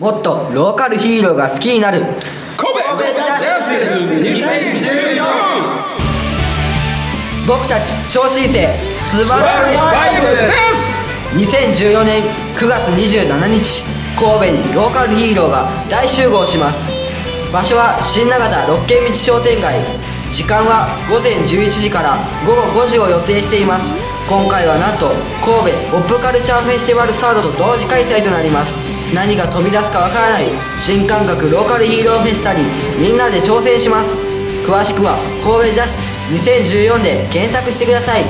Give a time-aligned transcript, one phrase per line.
[0.00, 2.00] もっとローカルヒーローが好きになる。
[2.00, 2.80] 神戸
[3.14, 3.94] ジャスティス
[4.42, 5.22] 2014
[7.46, 8.66] 僕たち超新星
[8.98, 11.00] スバルバイブです
[11.86, 12.24] 2014年
[12.56, 13.84] 9月27日
[14.18, 16.90] 神戸にローカルヒーローが大集合します。
[17.52, 19.78] 場所は新長田六軒道商店街。
[20.32, 23.96] 時間は午前11時から午後5時を予定しています。
[24.28, 25.10] 今回はなんと
[25.44, 30.46] 神戸ポップカルチャーフェスティバルサードと同時開催となります何が飛び出すかわからない。
[30.76, 32.64] 新感覚ローカルヒーローフェスタに
[32.98, 34.20] みんなで挑戦します。
[34.66, 35.94] 詳しくは神戸ジャス
[36.28, 38.24] ティス2014で検索してください。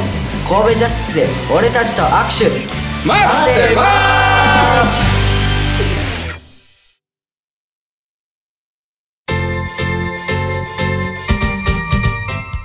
[0.46, 2.50] 神戸ジャスティスで俺たちと握手。
[3.08, 3.26] 待っ
[3.68, 3.82] てま
[4.86, 5.24] す！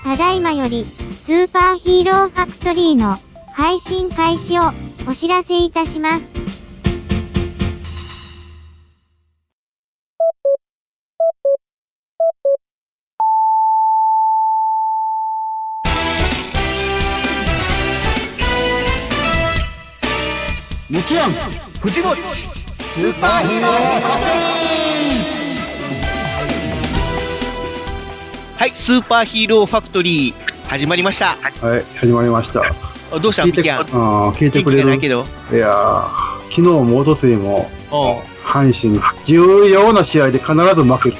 [0.03, 0.85] ただいまより、
[1.23, 3.17] スーパーヒーローファクトリーの
[3.53, 4.73] 配信開始を
[5.07, 6.48] お知らせいたします。
[21.09, 21.31] キアン
[21.81, 23.71] 藤もちスーパーヒーロー
[28.59, 31.29] はい、スーパーヒーローファクトリー始まりました。
[31.65, 32.61] はい、始まりました。
[33.11, 33.71] あどうした聞いて。
[33.71, 35.25] あー聞いてくれるいけど。
[35.51, 38.19] いやー昨日もおとついも、うん。
[38.47, 41.15] 阪神、重要な試合で必ず負ける。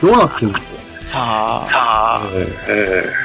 [0.00, 0.58] どうなってんの
[1.00, 2.22] さあ、
[2.68, 3.10] え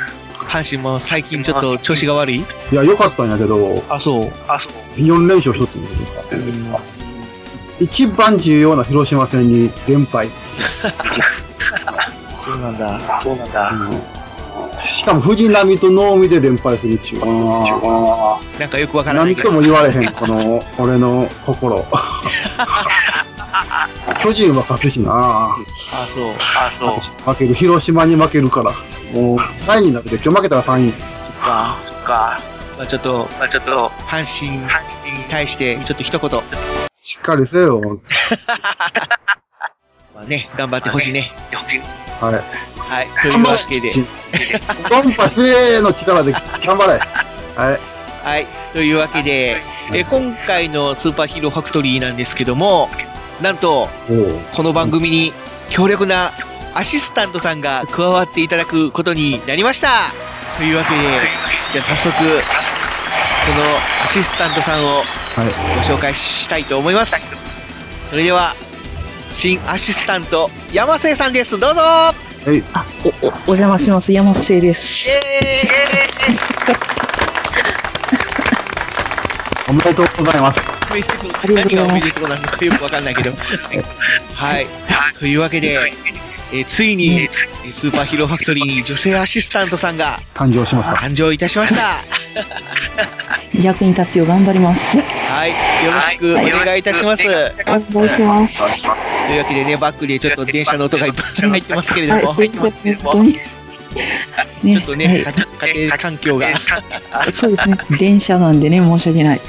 [0.49, 2.39] 阪神も最近ちょっと調子が悪い？
[2.39, 4.31] ーいや、良かったんやけど、あ、そう。
[4.95, 5.77] 4連勝しとって
[6.35, 6.83] んのか。
[7.79, 10.27] 一番重要な広島戦に連敗。
[12.43, 12.99] そうなんだ。
[13.23, 13.69] そうなんだ。
[13.71, 14.01] うん
[14.83, 17.21] しかも藤波と能見で連敗するっちゅう。
[17.23, 19.51] あなんかよくわかーらないけど。
[19.51, 21.85] 何とも言われへん、この、 俺の心。
[24.21, 25.55] 巨人は勝つしなあ、
[26.07, 26.23] そう。
[26.55, 26.91] あ、そう。
[27.33, 28.71] 負ける、広島に負けるから。
[29.13, 30.91] もう、3位になってて、今日負けたら3位。
[30.91, 31.77] そっか。
[31.85, 32.39] そっか。
[32.77, 34.67] まあちょっと、まあちょっと、阪神に
[35.29, 36.41] 対してちょっと一言。
[37.01, 37.81] しっかりせよ。
[40.15, 41.31] まあね、頑張ってほしいね。
[42.21, 42.33] はい。
[42.77, 43.07] はい。
[43.21, 43.91] というわけで。
[44.89, 46.31] ドンパせーの力で
[46.65, 46.99] 頑張れ。
[47.55, 47.79] はい。
[48.23, 48.45] はい。
[48.73, 49.57] というわけで、
[49.93, 52.89] え今回のスーパーヒーローファクトリーなんですけども、
[53.41, 53.87] なんと、
[54.53, 55.33] この番組に
[55.69, 56.31] 強力な
[56.79, 59.89] アシスタントさんが加わっていただくことになりました。
[60.55, 60.97] というわけで、
[61.71, 63.57] じゃあ早速、その
[64.05, 65.03] アシスタントさんをは
[65.43, 65.47] い。
[65.75, 67.17] ご紹介したいと思います。
[68.09, 68.55] それでは、
[69.33, 71.59] 新アシスタント、山瀬さんです。
[71.59, 72.13] どうぞは
[72.47, 72.63] い。
[72.73, 74.13] あ、お、お、お邪魔します。
[74.13, 75.09] 山瀬です。
[79.67, 80.61] おめでとうございます。
[80.89, 83.33] おめでとうありがとうございます何がおめでとうなのかよくわかんないけど。
[84.33, 84.67] はい。
[85.19, 85.77] というわけで、
[86.51, 90.95] えーついに、えースーパーヒーローファクトリーに女性アシスタントさんが誕生しました。
[90.95, 91.97] 誕生いたしました。
[93.61, 94.97] 役に立つよう頑張ります。
[94.97, 95.49] はい。
[95.85, 97.23] よろしくお願いいたします。
[97.23, 97.53] という
[97.93, 98.87] お願いします。
[98.87, 103.37] わけでね、バックでちょっと電車の音がいっぱい入ってますけれどはい、も、すいません、本当に。
[104.63, 106.47] ねちょっとね、か家庭環境が。
[106.47, 107.77] はい、そうですね。
[107.97, 109.41] 電車なんでね、申し訳ない。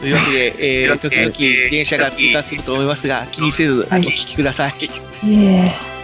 [0.00, 4.72] というわけで、えー、時々電車が通過すると思いますが、気にせずおはい聞きください。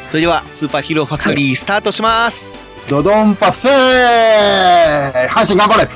[0.09, 2.53] それでは、スーパーヒーローファクトリースタートします。
[2.89, 5.89] ドドンパせー阪神頑張れ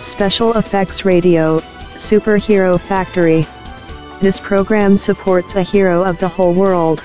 [0.00, 1.60] Special Effects Radio,
[1.96, 3.46] Superhero Factory.
[4.20, 7.02] This program supports a hero of the whole world.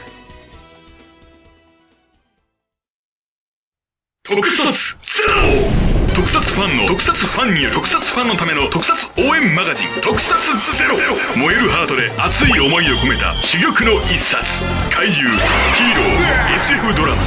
[4.24, 5.89] 特撮ゼロ
[6.20, 8.92] 特撮ファンの特撮ファンによる特撮ファンのための特撮
[9.24, 10.36] 応援マガジン特撮
[10.76, 11.00] ゼロ。
[11.40, 14.44] 燃えるハートで熱い思いを込めた珠玉の一冊。
[14.92, 17.24] 怪獣ヒーロー SF ドラマ。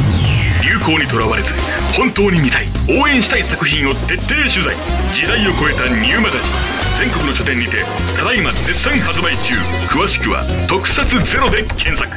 [0.60, 1.54] 流行にとらわれず
[1.96, 2.68] 本当に見たい。
[3.00, 4.76] 応援したい作品を徹底取材。
[5.16, 6.52] 時代を超えたニューマガジン。
[7.00, 7.80] 全国の書店にて
[8.18, 9.56] ただいま絶賛発売中。
[9.88, 12.12] 詳しくは「特撮ゼロで検索。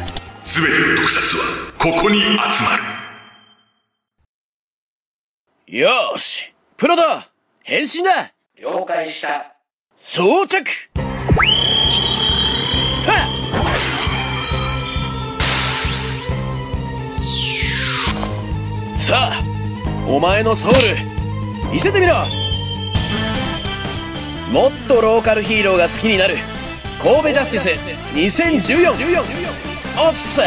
[0.52, 2.44] 全ての特撮はここに集ま
[5.72, 5.80] る。
[5.80, 5.88] よ
[6.18, 6.55] し。
[6.78, 7.30] プロだ。
[7.64, 8.34] 変身だ。
[8.62, 9.56] 了解した。
[9.98, 10.70] 装着。
[10.98, 11.04] は
[18.98, 19.02] っ。
[19.02, 19.42] さあ
[20.10, 20.80] お前のソウル
[21.72, 22.14] 見せてみろ。
[24.52, 26.36] もっとローカルヒーローが好きになる。
[27.02, 27.70] 神戸ジャスティス
[28.16, 30.44] 2014おっさ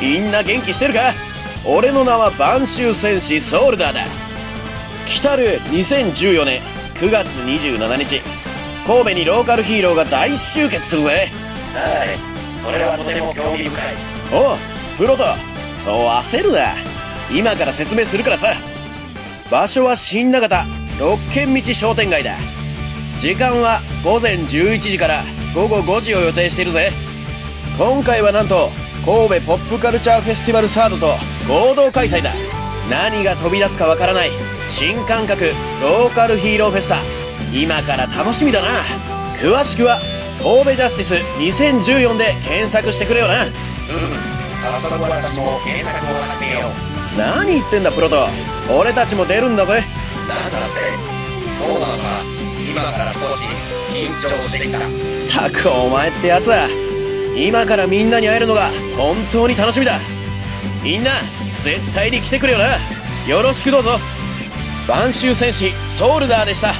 [0.00, 1.00] みんな元気してるか？
[1.66, 4.00] 俺の名は晩秋戦士ソールダーだ
[5.06, 6.60] 来たる2014年
[6.94, 8.20] 9月27日。
[8.86, 11.08] 神戸にローカルヒーローが大集結するぜ。
[11.08, 12.08] はい。
[12.64, 13.94] それはとても興味深い。
[14.32, 14.56] おう
[14.98, 15.22] フロト
[15.84, 16.74] そう焦るな。
[17.32, 18.54] 今から説明するからさ。
[19.50, 20.66] 場所は新長田
[20.98, 22.34] 六軒道商店街だ。
[23.18, 25.22] 時間は午前11時から
[25.54, 26.90] 午後5時を予定しているぜ。
[27.78, 28.70] 今回はなんと
[29.04, 31.06] 神戸ポップカルチャーフェスティバルサードと
[31.48, 32.30] 合同開催だ。
[32.90, 34.30] 何が飛び出すかわからない
[34.70, 37.02] 新感覚ローカルヒーローフェスタ。
[37.52, 38.68] 今から楽しみだな。
[39.38, 40.00] 詳しくは
[40.42, 43.44] 神戸ジャスティス2014で検索してくれよな。
[43.44, 43.50] うん。
[43.50, 46.66] 早速私も検索をかけよ
[47.14, 47.18] う。
[47.18, 48.26] 何言ってんだプロト。
[48.78, 49.82] 俺たちも出るんだぜ。
[50.28, 50.80] なんだって。
[51.62, 52.22] そうなのか。
[52.68, 53.48] 今から少し
[53.94, 54.78] 緊張してきた
[55.40, 56.68] たくお前ってやつは。
[57.36, 60.00] 今からみんなに会えるのが本当に楽しみだ。
[60.82, 61.10] みんな
[61.62, 62.76] 絶対に来てくれよな。
[63.28, 63.90] よろしくどうぞ
[64.88, 66.72] 晩秋戦士ソールダーでした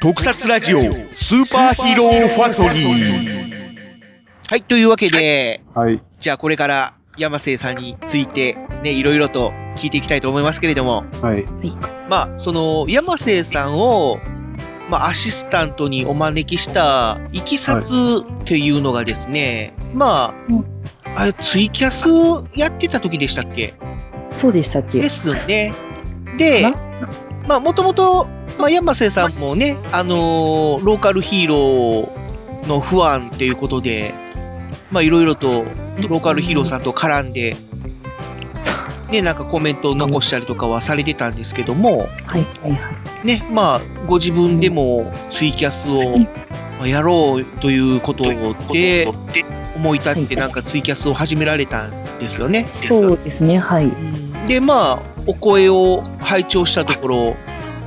[0.00, 3.48] 特撮ラジオスーパーヒーローファクトリー
[4.48, 6.00] はい、というわけで、はい。
[6.20, 11.44] じゃあこれから山瀬さんについてね、いろいろと聞いていきたいと思いますけれども、はい。
[12.08, 14.18] まあ、その山瀬さんを、
[14.88, 17.92] まあ、アシスタントにお招きしたいきさつ
[18.42, 20.34] っていうのがですね、ま
[21.14, 22.08] あ、あれ、ツイキャス
[22.58, 23.74] やってた時でしたっけ？
[24.30, 25.00] そうでしたっけ？
[25.00, 25.72] ですね。
[26.38, 26.66] で、
[27.46, 34.14] まあ、もともと、まあ、山瀬さんもね、あのーローカルヒーローの不安っていうことで、
[34.90, 35.64] まあ、いろいろと、
[35.98, 37.56] ローカルヒーローさんと絡んで、
[39.10, 42.08] ね、なんかコメントを残したりとかはされてたんですけども、はい、
[42.62, 42.78] はい、は
[43.22, 43.26] い。
[43.26, 46.18] ね、まあ、ご自分でもツイキャスを
[46.78, 48.24] まあやろうということ
[48.72, 49.10] で、
[49.76, 52.68] 思い立ってなんかツイキャスを始められたんですよね。
[52.70, 53.90] そうですね、はい。
[54.46, 57.36] で、まあ、お声を拝聴したところ、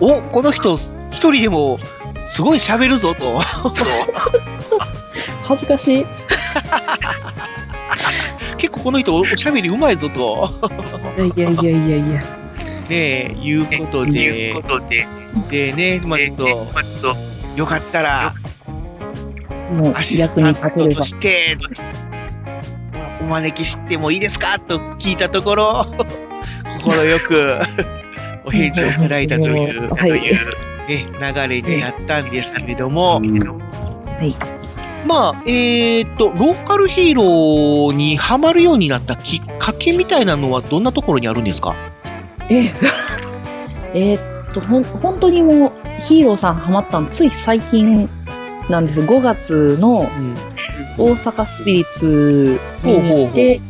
[0.02, 1.80] お、この人、一人でも、
[2.28, 3.40] すごい喋るぞと。
[5.44, 6.06] 恥ずかしい。
[8.84, 10.50] この人、おしゃべりうまいぞと。
[11.36, 12.22] いやいやいやいやいや。
[12.22, 12.26] ね
[12.92, 14.54] え、いうことで、
[15.50, 16.48] でね、まあちょっと、
[17.56, 18.34] よかったら、
[19.74, 20.90] もうアシス役にタント。
[20.90, 21.58] として、
[23.22, 24.60] お招きしてもいいですか？
[24.60, 25.86] と聞いたところ、
[26.80, 27.60] 心よく
[28.46, 30.36] お返事をいただいたという、はいという
[30.90, 33.22] ね、流れになったんですけれども、は
[34.26, 34.36] い。
[35.06, 41.76] まあ、えーっと、ローカルヒーローにハマるようになったきっかけみたいなのはどんなところにあるんですか？
[42.50, 42.72] え
[43.94, 48.10] えーっと、ほん、本当にもう、ヒーローさんハマったの、つい最近
[48.70, 49.02] なんです。
[49.02, 50.10] 5月の
[50.98, 53.62] 大阪スピリッツ見に行って、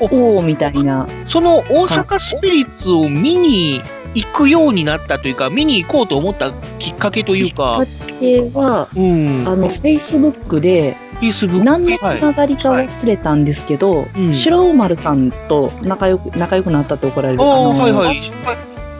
[0.00, 1.06] おおみたいな。
[1.26, 3.80] その大阪スピリッツを見に
[4.14, 7.82] 行くようになったというか、見に行こうと思ったきっかけというか、
[8.20, 9.44] では、うん。
[9.46, 17.42] あの、Facebook で、Facebook 何のつながりか忘れたんですけど、白馬さんと仲良く、仲良くなったって怒られる。
[17.42, 18.16] ああ、のはいはい。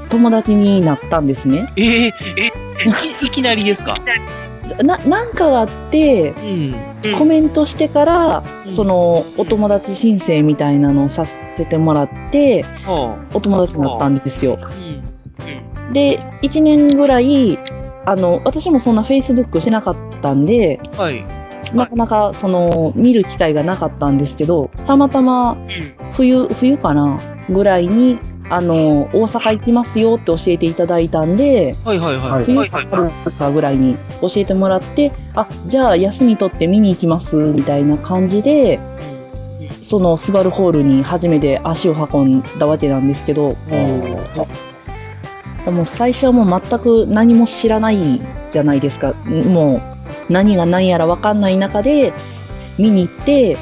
[0.09, 1.73] 友達になったんですね。
[1.77, 2.11] えー、え、
[2.87, 3.97] いきいきなりですか？
[4.83, 6.35] な、なんかがあって、
[7.19, 12.65] コメントしてから、その、お友達申請みたいなのをさせてもらって、
[13.35, 14.59] お友達になったんですよ。
[15.93, 17.59] で、1年ぐらい、
[18.07, 21.25] あの、私もそんな Facebook してなかったんで、はい。
[21.75, 25.59] なかなか、その、見る機会がなかったんですけど、たまたま、
[26.13, 27.19] 冬、冬かな
[27.51, 32.45] ぐらいに、あの、大阪行きますよって教えていただいたんで、はいはいはい。
[32.45, 38.79] 冬かぐらいに教えてもらって、あ、じゃあ休み取って見に行きます、みたいな感じで、
[39.83, 43.57] そのスバルホールに初めて足を運んだわけなんですけど、
[45.67, 49.15] でも最初はもう全く何も知らないじゃないですか。
[49.15, 49.83] も
[50.29, 52.13] う何が何やら分かんない中で
[52.79, 53.57] 見に行って、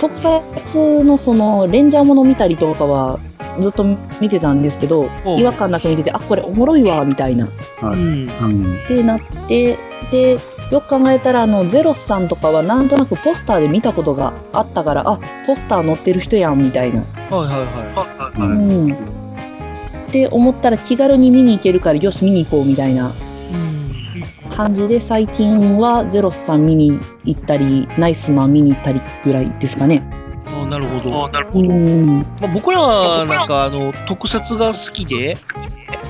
[0.00, 3.20] 特撮のそのレンジャーもの見たりとかは
[3.60, 3.84] ずっと
[4.20, 7.46] 見てたんですけど、違和感なく見てて、あ、これおもろいわ、みたいな。
[7.46, 7.50] っ
[8.88, 9.78] てなって、
[10.10, 10.38] で、
[10.72, 17.02] よく考えたら、あの、ゼロスさんとかはなんとなくポスターで見たことがあったから、あ、ポスター載ってる人やん、みたいな。
[17.02, 18.48] はいはいはい。
[18.48, 19.17] うん。
[20.08, 23.12] って思ったら気軽に見に行けるから、よし、見に行こう、みたいな
[24.50, 30.02] 感じで、最近はゼロスさん見に行ったり、ナイスマン見に行ったりぐらいですかね。
[30.46, 31.28] あなるほど。
[31.28, 31.60] なるほど。
[31.60, 32.18] うん。
[32.20, 35.36] まあ、僕らはなんかあの特撮が好きで、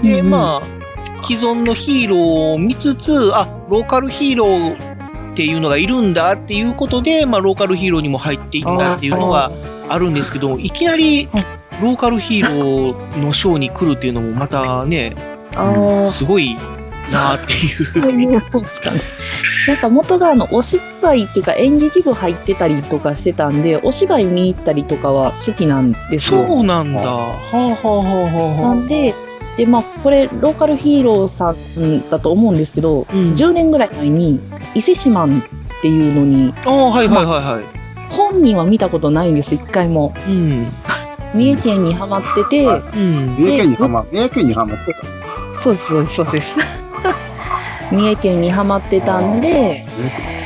[0.03, 9.51] で、まあ、既存のヒーローを見つつ、あ、ローカルヒーローっていうのがいるんだっていうことで、まあ、ローカルヒーローにも入っていったっていうのが
[9.89, 11.29] あるんですけど、いきなり
[11.81, 15.15] ローカルヒーローのショーに来るっていうのもまたね、
[15.55, 16.05] ああ。
[16.05, 16.57] すごい
[17.13, 18.41] なっていう。
[18.53, 19.01] そうですかね。
[19.67, 26.47] なんか元があのお芝居っていうか演劇部入ってたりとかしてたんで、お芝居見に行ったりとかは好きなんですよ。
[26.47, 27.01] そうなんだ。
[27.01, 28.03] はあはあは
[28.61, 28.75] あはあ。
[28.75, 29.15] なんで、
[29.59, 34.41] で、まあ、これ、ローカルヒーローさんだと思うんですけど、10年ぐらい前に、
[34.75, 35.29] 伊勢志摩っ
[35.83, 37.79] ていうのに、ああ、はいはいはいはい。
[38.11, 40.15] 本人は見たことないんです、一回も。
[40.29, 40.67] うん。
[41.35, 43.37] 三重県にハマってて、うん。
[43.37, 45.57] 三重県にハマ、三重県にハマってた。
[45.57, 46.57] そうです、そうです、そうです。
[47.91, 49.87] 三重県にハマってたんで、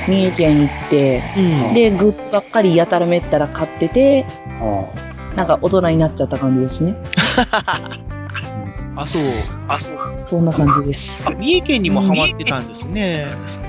[0.06, 1.74] 三重県行って、うん。
[1.74, 4.26] で、グッズばっかりやたらめったら買ってて、
[5.36, 6.96] なんか大人になっちゃった感じですね。
[8.94, 9.22] あ、そう。
[9.68, 9.96] あ、そう。
[10.24, 11.24] そんな感じです。
[11.26, 13.26] あ、三重県にもハマってたんですね。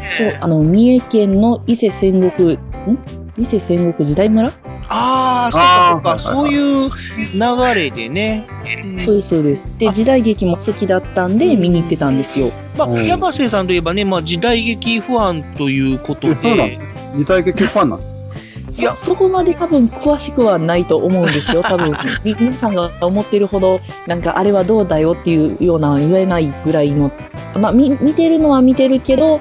[0.10, 2.60] そう、あの、三重県の伊勢戦国、ん？
[3.38, 4.52] 伊勢戦国時代村
[4.90, 6.90] ああ、そうかそうか、そういう
[7.34, 8.48] 流れでね。
[8.98, 9.78] そうです、そうです。
[9.78, 12.48] で、時代劇も好きだったんで、見に行ってたんですよ。
[12.78, 16.36] まあ、山瀬さんといえばね、まあ、時代劇ファンということで。
[16.36, 16.96] そうなんです。
[17.16, 18.14] 時代劇ファンなん
[18.80, 21.62] いや、そこまで多分詳しくはないと思うんですよ。
[21.68, 27.12] 多分、み皆さんが思ってるほど、なんかあれはどうだよっていうような言えないぐらいの、
[27.56, 29.40] まあ、み見てるのは見てるけど、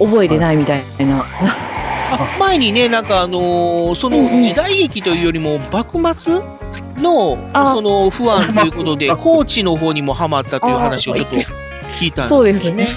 [0.00, 1.20] 覚えてないみたいな。
[1.20, 1.75] あ
[2.38, 6.40] 前にね、なんかあのーその時代劇というよりも、幕末
[6.98, 7.38] の、
[7.72, 11.36] その、不安ということで、高知の方にもハマったという話をちょっと
[11.98, 12.88] 聞いたんですそうですね。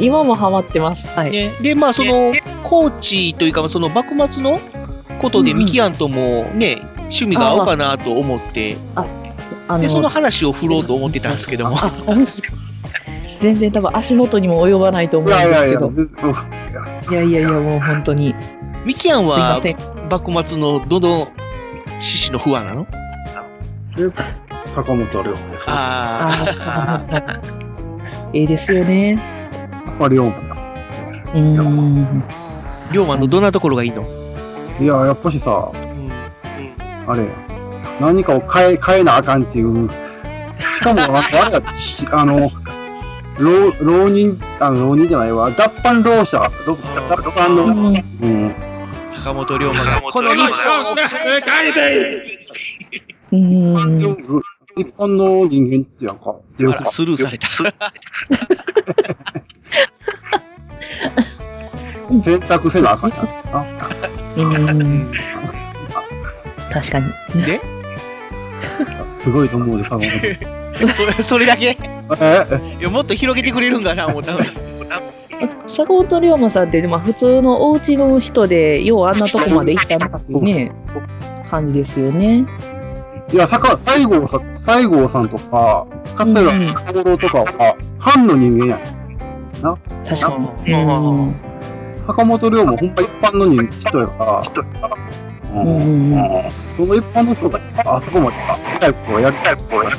[0.00, 1.06] 今もハマってます。
[1.14, 1.30] はい。
[1.30, 2.32] ね、で、まあ、その、
[2.64, 4.58] 高知というか、その幕末の
[5.20, 8.76] ことで、ミキアンともね、趣味が合うかなと思って、
[9.68, 11.76] あで、その話を振ろうと思ってたんですけども。
[13.42, 15.90] 全然多分足元にも及ばないと思うんですけど。
[17.10, 18.36] いやいやいや、もう本当に。
[18.84, 19.76] ミキアンはすい
[20.08, 21.26] 幕末のどの
[21.98, 22.86] 獅子の不安なの？
[24.66, 25.68] 坂本龍馬です。
[25.68, 27.42] あああ、坂本さん。
[28.32, 29.14] ええですよね。
[29.14, 30.44] やっぱ龍馬です。
[31.34, 32.24] うーん。
[32.92, 34.06] 龍馬のどんなところがいいの？
[34.80, 35.72] いや、やっぱしさ、
[37.08, 37.28] あれ、
[38.00, 39.90] 何かを変え、変えなあかんっていう、
[40.74, 42.50] しかも、ああれだ、しあの、
[43.38, 46.76] 浪、浪人、あの、浪人じゃないわ、脱藩浪者、脱
[47.08, 48.54] 脱藩の、うん、
[49.22, 51.04] 坂本龍馬が、この日本を変
[51.68, 51.94] えたい
[53.32, 53.74] うん。
[54.76, 57.48] 一般の人間ってなんか、あらスルーされた。
[62.24, 63.64] 選択せなあかんやんな。
[64.36, 65.12] うん。
[66.70, 67.10] 確かに。
[69.18, 70.88] すごいと思うで、坂本。
[70.88, 71.76] それ、それだけ？
[72.20, 72.76] え？
[72.80, 74.32] いや、もっと広げてくれるんかな、思った。
[75.68, 80.72] 坂本龍馬さんって、まあ普通のお家の人で、ようあんなとこまで行ったなっていうね、
[81.48, 82.44] 感じですよね。
[83.32, 88.80] いや、坂、西郷さん、西郷さんとか、桂三郎とかは、藩の人間やん。
[89.62, 89.76] な？
[90.06, 90.72] 確かに。
[90.72, 91.36] うん。
[92.06, 94.42] 坂本龍馬ほんま一般の人人やから、
[95.52, 96.50] うんうんうん。
[96.76, 99.98] その一般の人があそこまでさ、やりたいことをやりたいことをやる。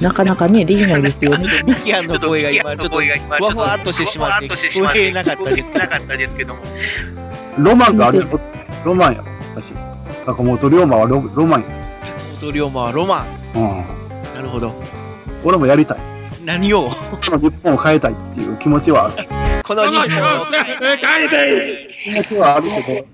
[0.00, 1.62] なかなかね、できないですよね。
[1.66, 6.56] ミキアンの声が今、ちょっと、ふわふわっとしてしまって、聞こえなかったですけど。
[7.58, 8.40] ロマンがあるやろ
[8.84, 9.74] ロマンやろ、私。
[10.24, 11.66] 坂本龍馬はロロマンや
[12.00, 13.26] 坂本龍馬はロマン。
[13.54, 13.60] ろ。
[13.60, 13.68] うん。
[14.34, 14.74] なるほど。
[15.44, 15.98] 俺もやりたい。
[16.46, 16.88] 何を？
[16.88, 17.30] 日
[17.62, 19.28] 本を変えたいっていう気持ちはある。
[19.70, 23.06] この日本を変えたい気持ちはあるけど、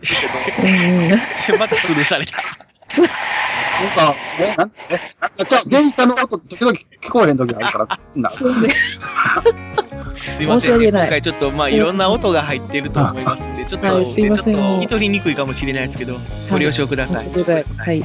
[0.63, 1.11] うん。
[1.61, 2.33] またスルーされた。
[2.39, 8.31] なんか、え、なんえ、なんか、じゃあ電車の音って時々聞こえへん時あるから、な。
[8.31, 8.71] すいません。
[8.71, 10.61] すいません、ね。
[10.61, 16.19] 申し訳ない今回ちょっと、まあ、いろんな音が入ってると思いますんで、ちょっと、ちょっと聞き取りにくいかもしれないですけど、
[16.51, 17.31] ご了承ください
[17.77, 18.03] はい。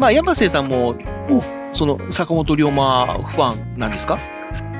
[0.00, 0.96] まあ、山瀬さんも、
[1.70, 4.18] その、坂本龍馬ファンなんですか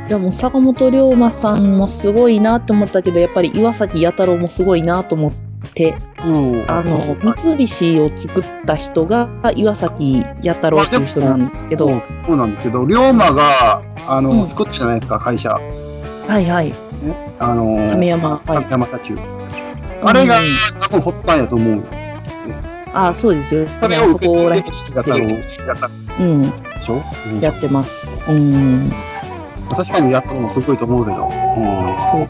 [0.08, 5.32] いやもう坂本龍馬さんもすごいなって思ったけど、やっぱり岩崎弥太郎もすごいなと思っ
[5.74, 15.50] て、あの、三菱を作った人が岩崎弥太郎っていう人なんですけど、そうそうなんですけど、龍馬が、あの、作ったじゃないですか、会社。
[16.28, 16.70] はいはい。
[16.70, 16.74] ね。
[17.40, 18.46] あの、亀山、はい。
[18.46, 19.18] 亀山社中。
[20.02, 20.36] あれが、
[20.80, 21.82] 多分発端やと思うよ。
[22.94, 23.66] ああ、そうですよ。
[23.68, 25.28] それを受け継いで、やったろう。
[26.20, 26.42] うん。
[26.42, 26.52] うん
[27.40, 28.14] やってます。
[28.28, 28.92] うん。
[29.70, 31.26] 確かにやったのもすごいと思うけど。
[31.26, 31.30] うん。
[32.06, 32.28] そう。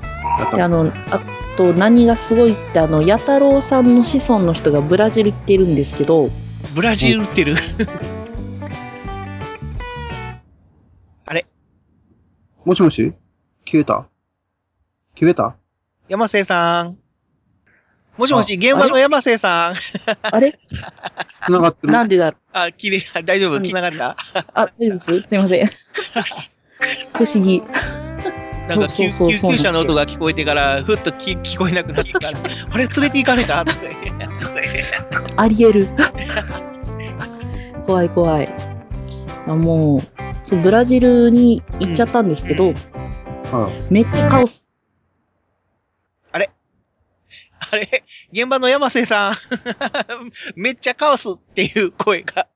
[0.60, 1.20] あの、あ
[1.56, 6.30] と何がすごいって、あの、弥太郎さんの子孫の人がブラジル行ってるんですけど、
[6.74, 7.56] ブラジル売ってる？
[11.26, 11.46] あれ？
[12.64, 13.14] もしもし？
[13.64, 14.06] 消えた？
[15.14, 15.56] 切れた？
[16.08, 16.98] 山瀬さん。
[18.16, 19.74] もしもし、現場の山瀬さん。
[20.22, 20.58] あれ？
[21.46, 21.92] 繋がってる？
[21.92, 22.40] なんでだろう？
[22.52, 23.60] あ、綺麗な、大丈夫？
[23.60, 24.16] 繋がった？
[24.54, 25.22] あ、大丈夫です？
[25.22, 25.68] すいません。
[27.12, 27.62] 不思議。
[28.68, 32.38] なんか救そうそうそう救急車の音が聞こえてから、ふっとき聞こえなくなったから、
[32.72, 34.28] あれ連れて行かれたとか言って。
[35.36, 35.88] ありえる。
[37.86, 38.52] 怖い怖い。
[39.46, 40.00] あもう、
[40.42, 42.74] そう、ブラジルに行っちゃったんですけど、
[43.90, 44.66] めっちゃカオス。
[46.32, 46.50] あれ？
[47.70, 48.02] あれ？
[48.32, 49.34] 現場の山瀬さん。
[50.60, 52.48] めっちゃカオスっていう声が。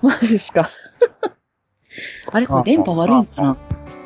[0.00, 0.70] マジですか？
[2.32, 3.56] あれこれ電波悪いのかな？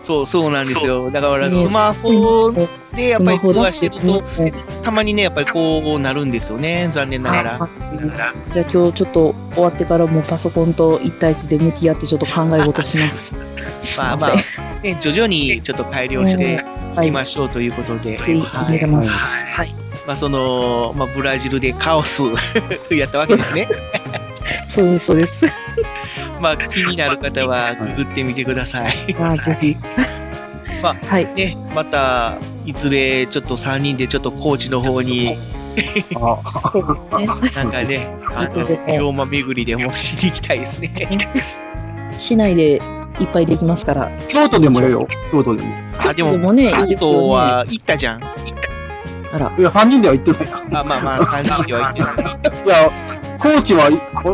[0.02, 1.10] そう、そうなんですよ。
[1.10, 2.52] だから、ねスマホ
[2.94, 4.52] でやっぱり通話してると、ね
[4.82, 6.88] たまにね、やっぱりこうなるんですよね。
[6.92, 7.68] 残念ながら。
[8.52, 13.36] じゃあ今日ちょっと終わってからもうパソコンと一対一で向き合ってちょっと考え事します。
[13.98, 16.64] まあまあ、ね、徐々にちょっと改良して
[16.96, 18.14] いきましょうということで。
[18.14, 19.44] つい始めてます。
[19.46, 19.74] はい。
[20.06, 22.22] まあその、まあブラジルでカオス
[22.90, 23.68] やったわけですね。
[24.68, 25.44] そうです、そうです。
[26.40, 29.14] まあ気になる方はググってみてください。
[29.18, 29.76] まあぜひ。
[30.82, 35.36] まあ、ね、また、いずれちょっと3人でちょっと高知の方に、
[37.54, 41.32] なんかね、あの、龍馬巡りでもしに行きたいですね。
[42.12, 42.80] 市内で
[43.20, 44.10] いっぱいできますから。
[44.28, 45.08] 京都でもええよ。
[45.32, 45.74] 京都でも。
[45.98, 48.22] あ、でも、でもねいい京都は行ったじゃん。
[48.22, 49.52] あら。
[49.56, 50.80] いや、3人では行ってないな。
[50.80, 52.14] あ、まあまあ、3人では行ってない。
[52.64, 53.07] いや、
[53.38, 53.88] 高知は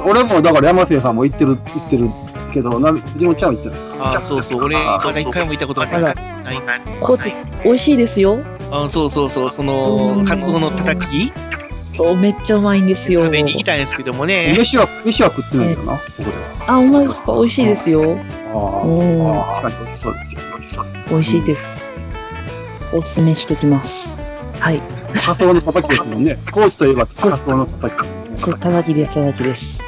[0.07, 2.09] 俺もだから山瀬さんも行ってる、行ってる
[2.53, 3.79] けど、な藤本ちゃんは行ってない。
[4.17, 6.03] あ、そうそう、俺、まだ一回も行ったことない。
[6.03, 6.17] ない
[7.01, 7.33] 高知、
[7.65, 8.41] 美味しいですよ。
[8.71, 11.33] あそうそうそう、その、カツオのたたき？
[11.91, 13.23] そう、めっちゃうまいんですよ。
[13.25, 14.55] 食べに行きたいんですけどもね。
[14.59, 16.45] 飯は、飯は食ってないんだよな、そこでは。
[16.67, 17.35] あ、ほんまですか？
[17.35, 18.19] 美味しいですよ。
[18.53, 20.41] ああ、うん確かに美味しそうですよ。
[21.11, 21.87] 美味しいです。
[22.93, 24.17] おすすめしときます。
[24.59, 24.83] はい。
[25.25, 26.37] カツオのたたきですもんね。
[26.53, 28.63] 高知といえばカツオのたたきですもんね。
[28.63, 29.81] そう、たたきです、たたきです。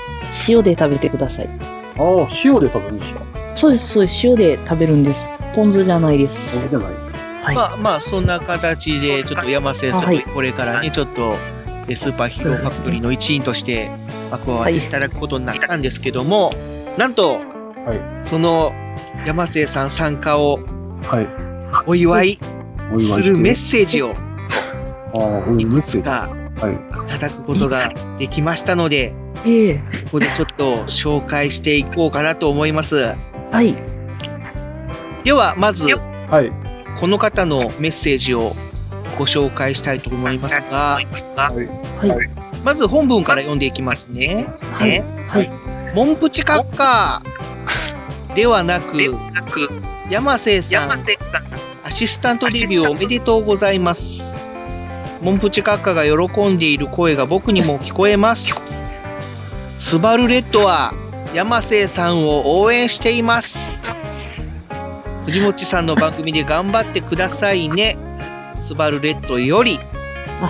[0.49, 1.49] 塩で食べてください。
[1.99, 3.21] ああ、塩で食べるんですか？
[3.55, 4.27] そうです、そうです。
[4.27, 5.27] 塩で食べるんです。
[5.55, 6.61] ポン酢じゃないです。
[6.61, 6.89] そうじゃない。
[7.43, 7.55] はい。
[7.55, 11.35] まあまあ、そんな形で、ちょっと山瀬さんはいこれからね、ちょっと、
[11.89, 13.91] えスーパーヒーローファクトリーの一員として、
[14.31, 16.53] まあ加わっていただくことになったんですけども、
[16.99, 17.41] なんと、
[18.23, 18.73] その
[19.25, 20.59] 山瀬さん参加を
[21.09, 21.29] はい。
[21.87, 22.39] お祝い
[22.99, 24.15] するメッセージを
[25.15, 26.03] ああ、うん、メッセージ。
[26.03, 26.75] がはい。
[26.75, 29.15] いただくことができましたので、
[29.45, 33.15] ええここでちょっと紹介していこうかなと思います。
[33.53, 33.77] はい。
[35.25, 35.85] では、まず、
[36.31, 36.53] はい。
[37.01, 38.55] この方のメッセージを
[39.19, 42.37] ご紹介したいと思いますが、はい。
[42.65, 44.47] まず本文から読んでいきますね。
[44.73, 45.01] はい。
[45.29, 45.51] はい。
[45.95, 49.17] モンプチカッカーではなく、
[50.11, 51.07] 山瀬さん、
[51.85, 54.46] アシスタントデビューおめでとうございます。
[55.27, 58.81] モンプチカッカが喜んでいる声が僕にも聞こえます。
[59.77, 60.95] スバルレッドは
[61.35, 63.81] 山瀬さんを応援しています。
[65.25, 67.99] 藤本さんの番組で頑張ってくださいね。
[68.61, 69.81] スバルレッドより、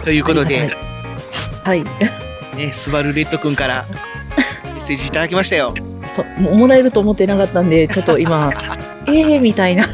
[0.05, 0.77] ということで、
[1.65, 1.83] はい。
[2.55, 3.87] ね、スバルレッドくんから
[4.67, 5.73] メッセージいただきましたよ。
[6.12, 8.53] そう、ももらえると思ってなかったんで、ちょっと今、
[9.09, 9.87] ええみたいな。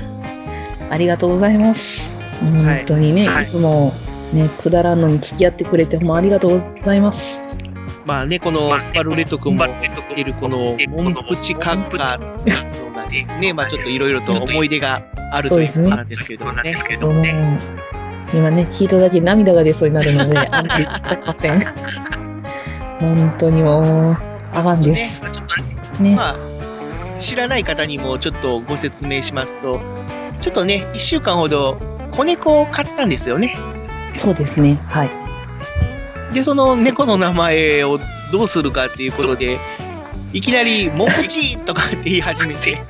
[0.91, 2.11] ありがとうございます。
[2.41, 3.95] 本当にね、い、つも、
[4.33, 7.43] ね、くだらんのに付き合ってくれて、もうありがとうございます。
[8.05, 16.99] まあね、このスバルレッド君も言っているこのモンプチカッカーっていうのがですね、まあちょっといろいろと思い出があるということなんですけどもね。
[17.01, 18.03] うん
[18.35, 21.61] 今ね、聞いただけで涙が出そうになるので、あんまり言いたかったん。
[22.99, 24.17] 本当にもう、
[24.55, 25.23] あかんです。
[26.01, 26.17] ね。
[26.17, 26.37] まあ、
[27.19, 29.81] 知らない方にもちょっとご説明しますと、
[30.41, 31.79] ちょっとね、一週間ほど
[32.11, 33.55] 子猫を飼ったんですよね。
[34.13, 34.81] そうですね。
[34.87, 35.11] はい。
[36.35, 37.99] で、その猫の名前を
[38.33, 39.59] どうするかっていうことで、
[40.33, 42.83] いきなり、モンプチとかって言い始めて、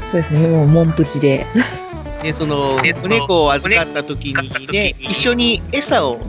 [0.00, 0.46] そうですね。
[0.46, 1.46] もう、モンプチで。
[2.22, 6.20] で、その、子猫を預かった時にね、一緒に餌を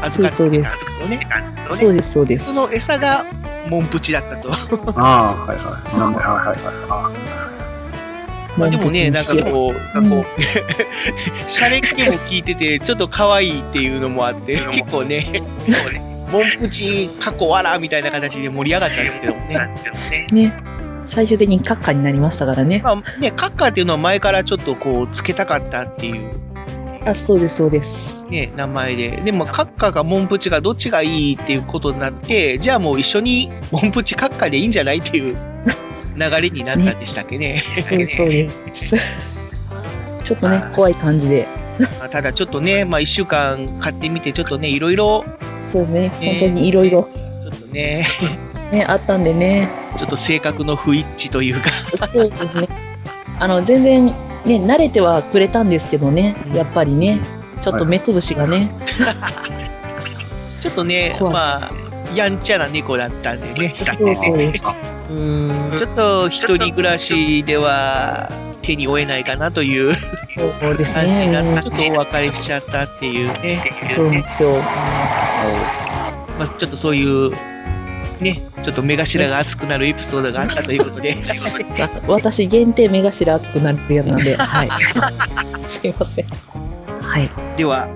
[0.00, 1.26] 預かってたんですよね。
[1.70, 2.46] そうです、そうです。
[2.46, 3.24] その餌が
[3.68, 4.52] モンプチだったと。
[4.52, 4.56] あ
[4.96, 5.98] あ、はいはい。
[5.98, 7.55] 名前、はいはいは
[8.56, 10.40] まあでもね、なんかこう、こう、
[11.48, 15.42] シャレっ気も聞いてて、ちょっと可愛いっていうのもあって、結構ね、
[16.32, 20.26] モンプチ、過去わらみたいな形で盛り上がったんですけどもね。
[20.32, 20.56] ね。
[21.04, 22.80] 最終的にカッカになりましたからね。
[22.82, 26.30] まあね、カッカーっていうのは前からちょっとこう、つけたかったっていう
[27.06, 28.24] あ、そうです、そうです。
[28.28, 29.10] ね、名前で。
[29.10, 35.36] でも、カッカーかモンプチがどっちがいいっていうことになって、じゃあもう一緒にモンプチカッカーでいいんじゃないっていう
[36.16, 37.62] 流れになったんでしたっけね。
[37.88, 38.96] そうです、 そうです。
[40.24, 41.46] ちょっとね、怖い感じで。
[42.00, 45.24] まあただちょっとね、まあ一週間買ってみて、ちょっとね、いろいろ、
[45.60, 46.00] そうですね。
[46.00, 48.06] ね本当にいろいろ、ちょっとね、
[48.72, 49.68] ね、あったんでね。
[49.96, 52.68] ちょっと性格の不一致というか、そうですね。
[53.38, 57.20] あの、全然、ね、慣れてはくれたんですけどね、やっぱりね、
[57.60, 58.70] ちょっと目つぶしがね、
[60.60, 63.74] ちょっとね、まあ、やんちゃな猫だったんでね。
[63.76, 64.66] そうそうです。
[65.08, 68.30] うーん、ちょっと一人暮らしでは
[68.62, 71.62] 手に負えないかなというそうです感じになって、ね。
[71.62, 73.70] ちょっとお別れしちゃったっていうね。
[73.94, 74.52] そうなんですよ。
[76.38, 77.30] まあ、ちょっとそういう、
[78.20, 81.16] ね、ちょっと目頭が熱くなるエピソードがあったということで、
[81.80, 84.68] あ 私限定目頭熱くなるやつなんで、はい。
[85.68, 86.26] すいません。
[87.00, 87.30] はい。
[87.56, 87.88] では、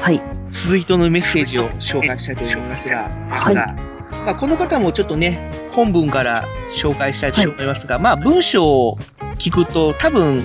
[0.00, 0.22] はい。
[0.48, 4.01] 続いてのメッセージを紹介したいと思いますが、はい。
[4.24, 8.98] まあ、この方もちょっとね、本文から紹介したいと思いますが、まあ、文章を
[9.38, 10.44] 聞くと多分、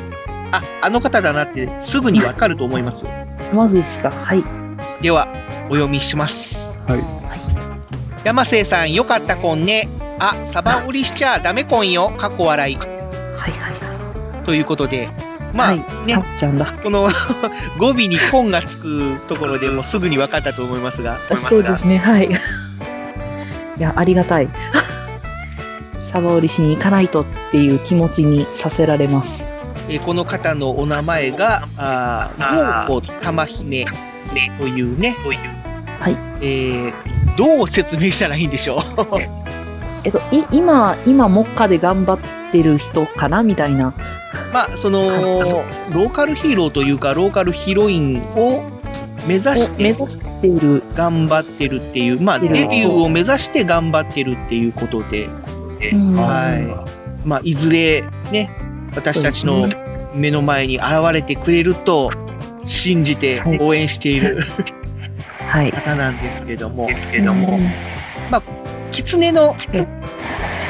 [0.51, 3.06] あ、あの方だなってすぐにわかると思います。
[3.53, 4.12] まずですか？
[4.12, 4.43] はい。
[5.01, 5.27] では、
[5.69, 6.71] お読みします。
[6.88, 6.99] はい。
[8.23, 9.89] 山瀬さん、よかったこんね。
[10.19, 12.13] あ、サバ折りしちゃダメこんよ。
[12.17, 12.77] 過去笑い。
[12.77, 15.10] はいはいはということで、
[15.53, 15.77] まあ、はい。
[16.08, 16.65] ねたっ、ちゃんだ。
[16.65, 17.10] この
[17.77, 22.30] 語尾に「こん」がつくところでもうすぐに分かったと思いますが、そうですね、はい。
[23.78, 24.50] いや、ありがたい。
[26.00, 29.44] サバ折りしに行かないとっていう気持ちにさせられます。
[29.90, 33.86] えーこの方のお名前が、あー、ゴーコ玉姫
[34.60, 35.16] というね、
[36.00, 36.18] はい。
[36.42, 36.94] えー
[37.38, 38.82] どう説明したらいいんでしょう？
[40.04, 42.20] えっと、い今、今、目下で頑張っ
[42.52, 43.44] てる人かな？
[43.44, 43.94] みたいな。
[44.54, 45.00] まあ、その、
[45.94, 48.63] ローカルヒーローというか、ローカルヒロインを
[49.28, 50.84] 目指して目指している。
[50.96, 56.86] 頑張ってるっていう、まあ、デビューを目指して頑張ってるっていうことで、うんは
[57.26, 57.28] い。
[57.28, 58.50] まあ、いずれね、
[58.96, 59.68] 私たちの
[60.16, 62.12] 目の前に現れてくれると
[62.63, 64.44] 信じて応援している、
[65.40, 65.72] はい。
[65.72, 67.26] 方なんですけども、うん
[68.32, 68.44] まあ、
[68.92, 69.56] 狐の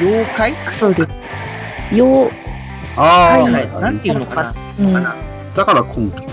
[0.00, 0.54] 妖怪？
[0.72, 1.06] そうで
[1.90, 1.96] す。
[1.96, 2.30] よ
[2.96, 5.16] ああ、はいはいはなんていうのかな。
[5.54, 6.26] だから今期。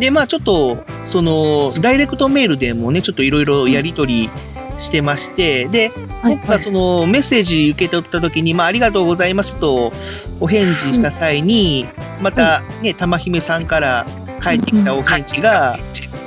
[0.00, 4.30] で、まあちょっと、その、ダイレクトメールでもね、ちょっといろいろやりとり
[4.78, 9.90] してまして、で、はい僕がそのメッセージ受け取った時に、まあありがとうございますと
[10.38, 11.86] お返事した際に、
[12.20, 14.06] またね、玉姫さんから
[14.40, 15.78] 返ってきたお返事が、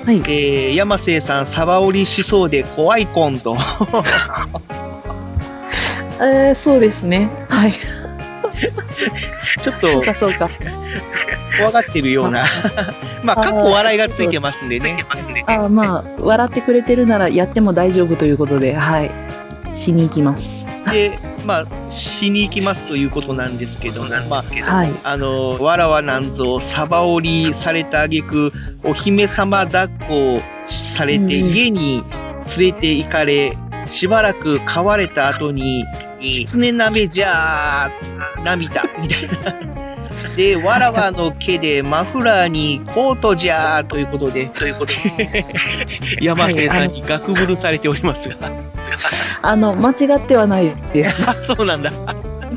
[0.06, 0.18] はい。
[0.18, 3.58] えー、山瀬さん、サバ折りしそうで怖いコンと。
[6.20, 7.30] えー、そうですね。
[7.50, 7.74] はい。
[9.62, 10.48] ちょっそうとか、そうか。
[11.58, 12.46] 怖がってるような。
[13.24, 15.06] まあ、かっこ笑いがついてますんでね。
[15.48, 19.12] あーまあ、笑ってくれてるならやっても大丈夫ということで、はい。
[19.74, 20.68] しに行きます。
[20.92, 24.90] で、まあ、しに行きますということなんですけども、まあ、はい。
[25.04, 32.04] あの、わらわなんぞ、サバ折りされた挙句、お姫様抱っこされてうん家に
[32.58, 35.84] 連れて行かれ、しばらく飼われた後に、
[36.22, 39.93] 狐なめじゃー、涙、みたいな。
[40.36, 45.46] で、わらわの毛でマフラーにコートじゃー、ということで、ということで、
[46.22, 48.36] 山瀬さんにガクブルされておりますが。
[49.42, 51.30] あの、間違ってはないです。
[51.30, 51.92] あ、 そうなんだ。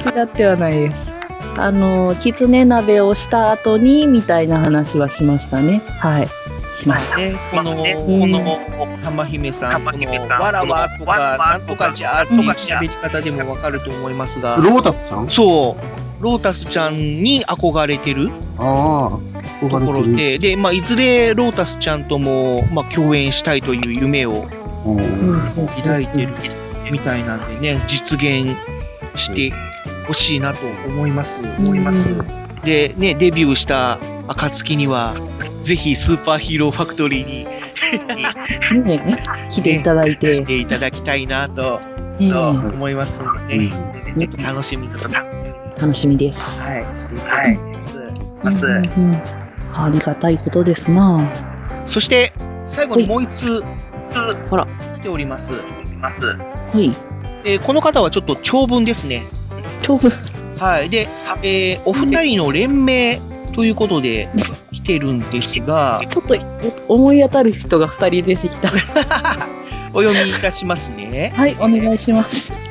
[0.04, 1.12] 間違ってはないです。
[1.58, 5.82] あの、きつね鍋をした後に、みたいな話はしましたね。
[5.98, 6.28] はい。
[6.74, 7.16] しました。
[7.16, 15.30] ね、この、うんこの、玉姫さん、この、わらわとか、なんとかじゃーっていう喋り方でもわかると思いますが、ロータスさん？
[15.30, 18.32] そう、ロータスちゃんに憧れてると
[19.68, 19.92] こ。
[19.92, 24.48] ろで、で、まあ、いずれロータスちゃんとも、まあ、共演したいという夢を
[25.76, 26.34] 抱いてる
[26.90, 28.56] みたいなんでね、実現
[29.14, 29.52] して
[30.06, 31.42] ほしいなと思います。
[31.42, 32.06] 思います。
[32.64, 35.14] で、ね、デビューした暁には、
[35.62, 37.44] ぜひスーパーヒーローファクトリーに
[38.84, 39.14] ね
[39.50, 40.34] 来ていただいて。
[40.36, 41.80] 来、ていただきたいなと
[42.18, 42.32] ええ。
[42.32, 43.70] 思いますのでね、
[44.14, 44.18] うん。
[44.18, 44.94] ちょっと楽しみに、
[45.78, 46.60] 楽しみです。
[46.62, 47.98] はい、していただきます。
[47.98, 49.46] うんうんうん
[49.78, 51.30] ありがたいことですな
[51.86, 52.32] そして、
[52.64, 53.62] 最後にもう一通
[54.48, 55.52] ほら、来ております。
[55.52, 55.60] は
[56.74, 56.90] い。
[57.44, 59.22] えーこの方はちょっと長文ですね。
[59.82, 60.10] 長文。
[60.58, 60.90] はい。
[60.90, 61.08] で、
[61.42, 63.20] えーお二人の連名
[63.54, 64.28] ということで
[64.72, 66.36] 来てるんですが、ちょっと
[66.88, 68.70] 思い当たる人が二人出てきた。
[69.92, 71.32] お読みいたしますね。
[71.36, 72.65] はい、お願いします。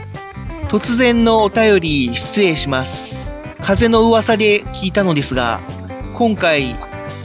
[0.69, 3.35] 突然のお便り失礼します。
[3.61, 5.61] 風の噂で聞いたのですが、
[6.13, 6.75] 今回、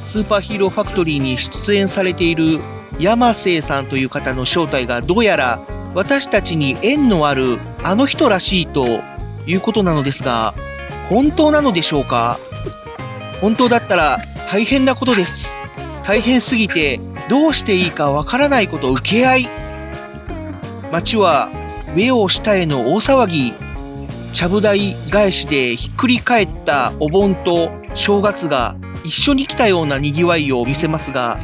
[0.05, 2.61] スーパーヒーローファクトリーに出演されている
[2.98, 5.61] 山瀬さんという方の正体がどうやら
[5.94, 9.00] 私たちに縁のあるあの人らしいと
[9.46, 10.55] いうことなのですが、
[11.09, 12.38] 本当なのでしょうか？
[13.40, 14.18] 本当だったら
[14.50, 15.57] 大変なことです。
[16.05, 19.50] 大変すぎて、どうしていいかわからないこと受け合い。
[20.92, 21.48] 町は、
[21.94, 23.53] 上を下への大騒ぎ。
[24.33, 31.38] ちゃぶ台返しでひっくり返ったお盆と正月が一緒に来たような賑わいを見せますが、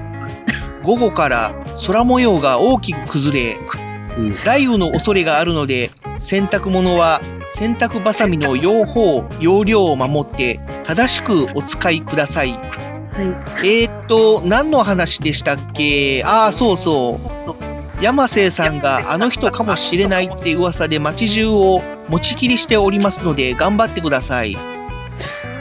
[0.84, 1.54] 午後から
[1.86, 3.56] 空模様が大きく崩れ、
[4.44, 7.20] 雷雨の恐れがあるので、洗濯物は
[7.54, 12.58] 洗濯バサミの用法、用量を守って正しくお使いください。
[13.18, 16.22] えーっと、何の話でしたっけ？
[16.24, 17.75] ああ、そうそう。
[18.00, 24.56] 山瀬さんがあの人かもしれないって噂で街中を持ちきりしておりますので頑張ってください。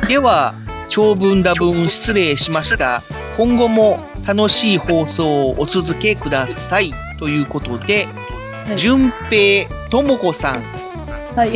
[0.08, 0.54] では、
[0.90, 3.04] 長文多文失礼しました。
[3.38, 6.94] 今後も楽しい放送をお続けください。
[7.20, 8.08] ということで、
[8.76, 10.64] 順平ともこさん
[11.36, 11.52] はい。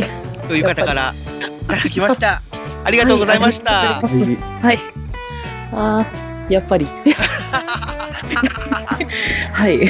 [0.48, 1.14] という方から
[1.62, 2.42] いただきました。
[2.84, 4.00] ありがとうございました。
[4.00, 4.36] はい。
[4.62, 4.78] はい。
[5.72, 6.06] ああ、
[6.48, 6.86] やっぱり。
[9.52, 9.80] はい。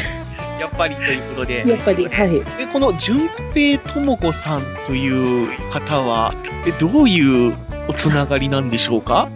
[0.61, 1.66] やっぱりということで。
[1.66, 2.31] やっぱり、はい。
[2.31, 6.35] で、この順平ともこさんという方は、
[6.66, 7.57] えどういう
[7.88, 9.31] おつながりなんでしょうか？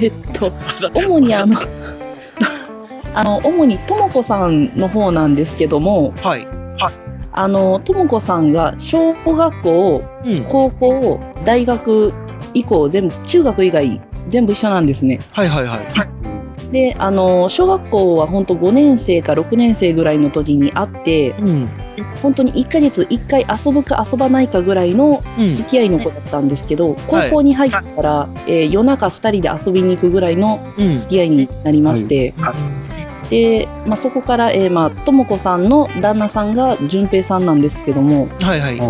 [0.00, 0.52] えっと、
[0.96, 1.58] 主にあの、
[3.14, 6.46] あの、主にともこさんの方なんですけども、はい。
[7.32, 10.02] あの、ともこさんが小学校、
[10.48, 12.12] 高校、大学
[12.54, 15.20] 以降、全部、中学以外、全部一緒なんですね。
[15.32, 16.09] はいはいはい。
[16.72, 21.34] で、あの、小学校は本当5年生か6年生ぐらいの時に会って、
[22.22, 32.34] 本当に1ヶ月1回遊ぶか遊ばないかぐらいの付き合いの子だったんですけど、高校に入ったら、えー夜中2人で遊びに行くぐらいの付き合いになりまして、
[33.30, 38.80] で、まあ、そこから、えーまあ、ともこさんの旦那さんが淳平さんなんですけども、はいはい。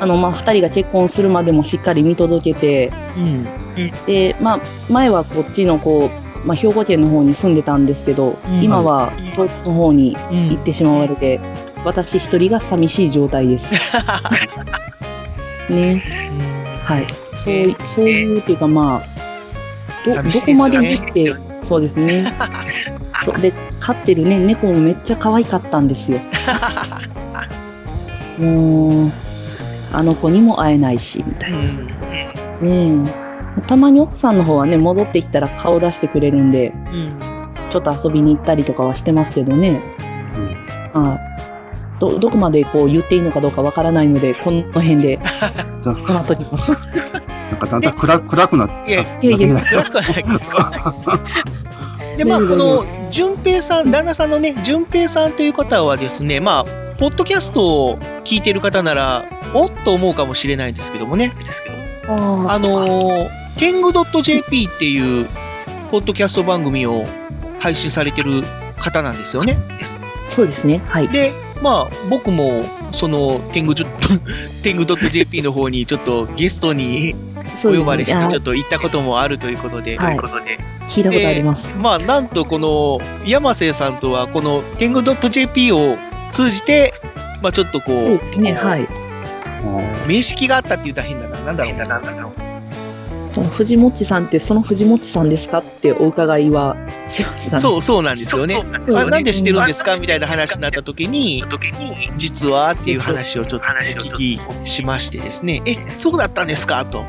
[0.00, 2.90] あの、まあ、二人が結婚するまでもしっかり見届けて、
[4.06, 4.60] で、まあ、
[4.90, 11.40] 前はこっちのこう、まあ、兵庫県の方に住んでたんですけど、うん今は東京の方に行ってしまわれて、
[11.84, 13.74] 私一人が寂しい状態です。
[15.70, 16.02] ね。
[16.84, 17.06] はい。
[17.34, 19.20] そうい、そういうっていうかまあ、
[20.04, 22.32] ど、寂しいどこまでですよ見て、そうですね。
[23.22, 26.18] そう、で、飼ってるね、猫もめっちゃ可愛かったんですよ。
[28.38, 29.12] もう、
[29.92, 31.58] あの子にも会えないし、みたいな。
[31.58, 33.29] ねえ。
[33.66, 36.72] たまに奥さんの方はね、戻ってきたら顔出してくれるんで、
[37.70, 39.82] ちょっと遊びに行ったりとかはしてますけどね。
[40.94, 41.18] あ
[42.00, 45.18] ど、どこまでこう言っていいのかどうかわからないので、この辺で、
[45.82, 46.72] 止まっときます。
[46.72, 50.38] なんかだんだん暗暗くなっていやきただけだよくはないけど
[52.16, 56.64] で、まあ、この、淳平さん、旦那さんのね、淳平さんという方はですね、まあ、
[56.98, 61.32] ポッドキャストを聞いてる方なら、おっと思うかもしれないんですけどもね。
[62.06, 65.28] ああのー、天狗 .jp っていう、
[65.90, 67.04] ポッドキャスト番組を
[67.58, 68.42] 配信されてる
[68.78, 69.58] 方なんですよね。
[70.26, 70.82] そうですね。
[70.86, 71.08] はい。
[71.08, 71.32] で、
[71.62, 73.74] まあ、僕も、その、天狗
[74.62, 77.14] 天狗 .jp の方にちょっとゲストに
[77.64, 81.78] お呼ばれして、あちょっと行ったこともあるということで、はいということで聞いたことあります。
[81.78, 85.98] でまあ、なんとこの、山瀬さんとは、この、天狗 .jp を
[86.30, 86.94] 通じて、
[87.42, 88.54] まあちょっとこう、そうですね。
[88.54, 88.88] はい。
[90.06, 91.40] 面識があったって言ったら変だな。
[91.40, 91.84] なんだろうな。
[91.84, 92.49] なんだろう。
[93.30, 97.60] その藤もっちさんってその藤もっちさんですかってお伺いはしましたね。
[97.62, 98.60] そう、そうなんですよね。
[98.88, 101.44] なんで知ってるんですかみたいな話になった時に、
[102.16, 103.70] 実はっていう話をちょっとお
[104.10, 106.84] 聞きしましてですね、え、そうだったんですか？
[106.84, 107.04] と。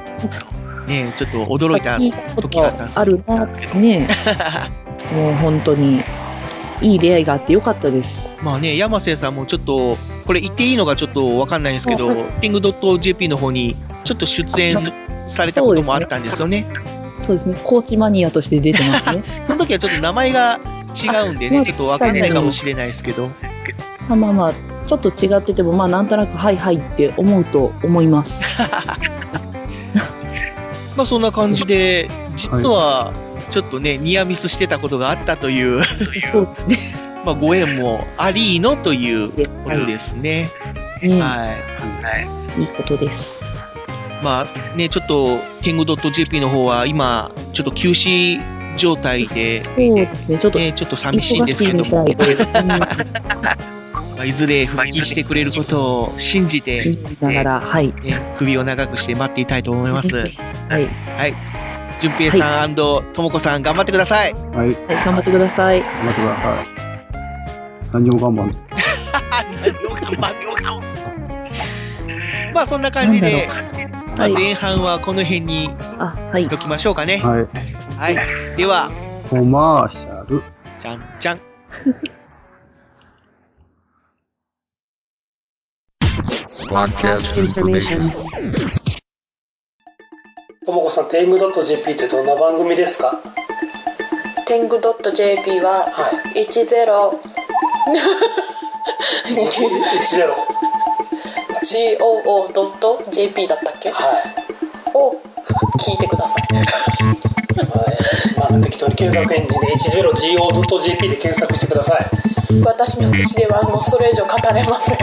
[0.88, 1.97] ねちょっと驚いた
[2.41, 4.07] 時があったんですとあるな、ね
[5.12, 6.03] えもう本当に、
[6.81, 8.29] いい出会いがあってよかったです。
[8.41, 14.75] まあね、山瀬さんもちょっと、これ言っていいのかちょっとわかんないんですけど、ティング .jp の方にちょっと出演
[15.32, 16.67] されたこともあったんですよね。
[17.22, 17.56] そうですね。
[17.63, 19.24] コーチマニアとして出てますね。
[19.46, 20.60] その時はちょっと名前が
[20.96, 23.30] 違うんでね、ちょっとわかんないかもしれないですけど。
[24.08, 24.54] まあまあまあ、
[24.88, 28.41] ちょっと違ってても、まあなんとなくはいはいって思うと思います。
[30.98, 33.13] まあそんな感じで、実は
[33.50, 36.78] ちょっとね、ニアミスしてたことがあったという、そうですね。
[37.24, 40.50] まあご縁もありのということですね。
[41.02, 41.48] ねは
[42.58, 42.62] い。
[42.62, 43.40] いいことです。
[44.21, 48.39] まあね、ちょっと、天狗 .jp の方は今、ちょっと休止
[48.77, 50.38] 状態で、そうですね。
[50.38, 52.05] ちょっと、ね、ちょっと寂しいんですけども、
[54.25, 57.88] いずれ復帰してくれることを信じて、だから、はい。
[57.88, 60.15] ね、首を長くして待っていたいと思います。
[60.15, 60.38] はい。
[60.69, 60.79] は
[61.27, 61.34] い。
[61.99, 64.34] 淳平さんともこさん頑張ってください。
[64.34, 64.67] はい。
[64.67, 65.81] はい、頑張ってください。
[65.81, 66.91] 頑張ってください。
[67.93, 68.55] 何を頑張る
[72.53, 73.47] まあそんな感じで、
[74.17, 75.69] まあはい前半はこの辺に
[76.00, 76.50] あ、はいし。
[76.50, 77.17] ときましょうかね。
[77.17, 77.47] はい。
[77.97, 78.10] は
[78.54, 78.58] い。
[78.58, 78.89] では、
[79.30, 80.43] コマーシャル。
[80.80, 81.39] じゃんじゃん。
[86.69, 88.12] Podcast information.
[90.65, 93.19] ともこさん、天狗 .jp ってどんな番組ですか？
[94.45, 95.88] 天狗 .jp は
[96.36, 97.12] 10、
[101.63, 103.93] GOO.jp だったっけ、
[104.93, 105.21] を
[105.80, 106.47] 聞いてください。
[108.38, 112.10] まあ、適当に検索エンジンで 10go.jp で検索してください。
[112.63, 114.97] 私の口ではもうそれ以上語れません。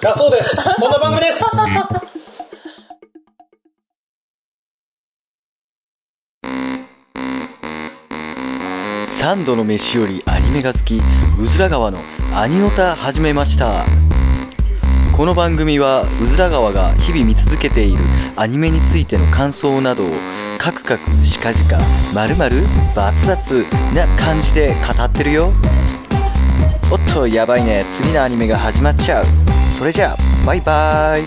[0.00, 0.56] だそうです。
[0.56, 1.44] そんな番組です。
[9.06, 11.00] 三度の飯よりアニメが好き
[11.38, 11.98] うずら川の
[12.34, 13.86] アニオタ始めました
[15.16, 18.02] この番組はうずら川が日々見続けている
[18.34, 20.10] アニメについての感想などを
[20.58, 21.78] カクカクしかじか
[22.16, 22.56] まるまる
[22.96, 25.52] バツバツな感じで語ってるよ。
[26.90, 27.84] おっとやばいね。
[27.88, 29.24] 次のアニメが始まっちゃう。
[29.70, 31.26] それじゃあバイバーイ。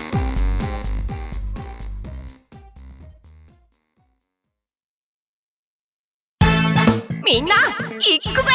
[7.25, 7.55] みんな
[7.99, 8.51] 行くぜ。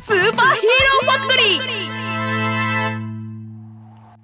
[0.00, 1.95] スーパーヒーローファクトリー。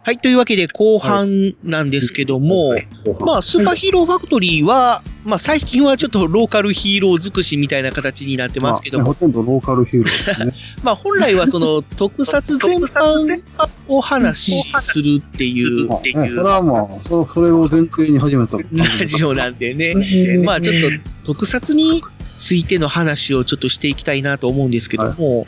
[0.04, 2.74] はい、というわけで後半なんですけども、
[3.20, 10.52] まあ、スーパーヒーローファクトリーは、まあ、最近はちょっとローカルヒーロー尽くしみたいな形になってますけどまあも、ほとんどローカルヒーローですね。
[10.82, 13.40] まあ、本来はその特撮全般
[13.86, 18.58] を話しするっていう、まあね、それはまあ、そそれを前提に始めた。
[18.58, 19.94] ラジオなんでね、
[20.44, 20.88] まあちょっと
[21.34, 22.02] 特撮に
[22.36, 25.46] ついての話をちょっとしていきたいなと思うんですけども、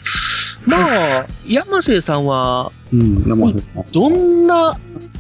[0.66, 3.84] まあ、山瀬さんは、うん、山瀬さん。
[3.92, 4.78] どんな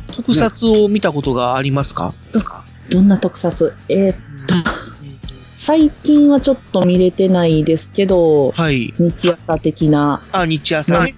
[0.08, 2.14] 特撮を見たことがありますか、
[2.90, 3.74] どんな特撮？
[3.88, 4.16] えーっ
[4.46, 4.54] と、
[5.56, 8.94] 最近はちょっと見れてないですけど、はい。
[8.98, 10.22] 日朝的な。
[10.32, 11.14] あ、日朝ね。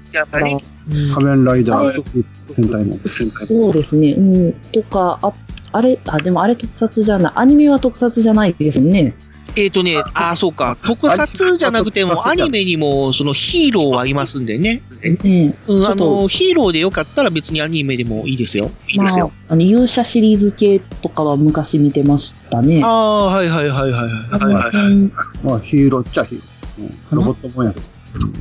[1.14, 2.02] 仮面ライダーと
[2.44, 2.98] 戦隊も。
[3.04, 4.12] そうですね。
[4.12, 4.52] うん。
[4.72, 5.32] とか、あ、
[5.72, 7.32] あれ、あ、でもあれ特撮じゃない。
[7.34, 9.14] アニメは特撮じゃないですもんね。
[9.56, 10.76] えっ、とね、あ、そうか。
[10.84, 14.82] 特撮じゃなくても、アニメにも、そのヒーローはいますんでね。
[15.02, 18.70] ねうん、あの、ヒーローでよかったら別にアニメでもいいですよ。
[18.88, 19.32] いいまですよ。
[19.48, 22.82] あ、あの、勇者シリーズ系とかは昔見てましたね。
[22.84, 24.12] ああ、はいはいはいはいはい。
[24.12, 26.56] はいはいはいうんまあ、ヒーローっちゃヒーロー。
[26.82, 27.86] うんロボットもんやけど。